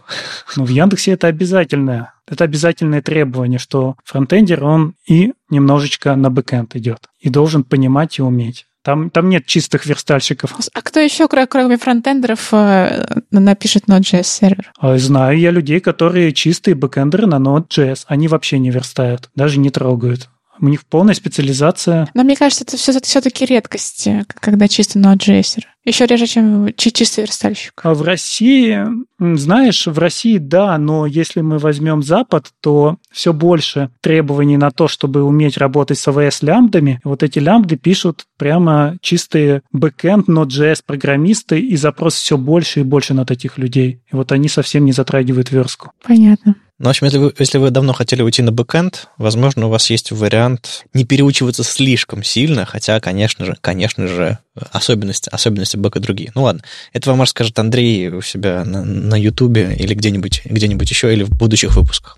[0.57, 6.77] Ну, в Яндексе это обязательное это обязательное требование, что фронтендер, он и немножечко на бэкэнд
[6.77, 8.67] идет, и должен понимать и уметь.
[8.83, 10.57] Там, там нет чистых верстальщиков.
[10.73, 14.73] А кто еще, кроме фронтендеров, э, напишет Node.js сервер?
[14.79, 18.05] А, знаю я людей, которые чистые бэкэндеры на Node.js.
[18.07, 22.09] Они вообще не верстают, даже не трогают У них полная специализация.
[22.15, 25.59] Но мне кажется, это все-таки редкость, э, когда чисто Node.js.
[25.85, 27.81] Еще реже, чем чистый верстальщик.
[27.83, 28.87] А в России,
[29.19, 34.89] знаешь, в России да, но если мы возьмем Запад, то все больше требований на то,
[34.89, 37.01] чтобы уметь работать с AWS-лямбдами.
[37.03, 43.13] Вот эти лямбды пишут прямо чистые бэкэнд, Node.js программисты, и запрос все больше и больше
[43.13, 44.01] на таких людей.
[44.11, 45.93] И вот они совсем не затрагивают верстку.
[46.03, 46.55] Понятно.
[46.79, 49.91] Ну, в общем, если вы, если вы давно хотели уйти на бэкэнд, возможно, у вас
[49.91, 54.39] есть вариант не переучиваться слишком сильно, хотя, конечно же, конечно же,
[54.73, 56.33] особенности, особенности бэка другие.
[56.35, 56.63] Ну ладно,
[56.95, 61.77] это вам расскажет Андрей у себя на Ютубе или где-нибудь где еще, или в будущих
[61.77, 62.17] выпусках.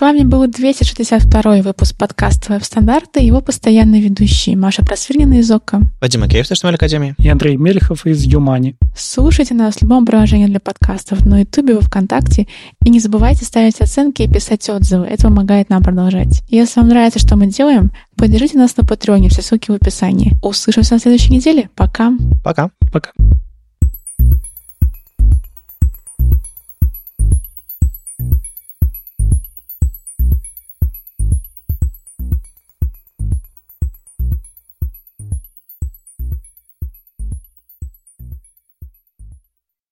[0.00, 5.82] С вами был 262 выпуск подкаста «Веб-стандарты» и его постоянные ведущие Маша Просвирнина из ОККО.
[6.00, 7.14] Вадим Акеев из Академии.
[7.18, 8.76] И Андрей Мелехов из Юмани.
[8.96, 12.46] Слушайте нас в любом приложении для подкастов на Ютубе, во Вконтакте.
[12.82, 15.04] И не забывайте ставить оценки и писать отзывы.
[15.04, 16.44] Это помогает нам продолжать.
[16.48, 19.28] Если вам нравится, что мы делаем, поддержите нас на Патреоне.
[19.28, 20.32] Все ссылки в описании.
[20.42, 21.68] Услышимся на следующей неделе.
[21.76, 22.10] Пока.
[22.42, 22.70] Пока.
[22.90, 23.10] Пока.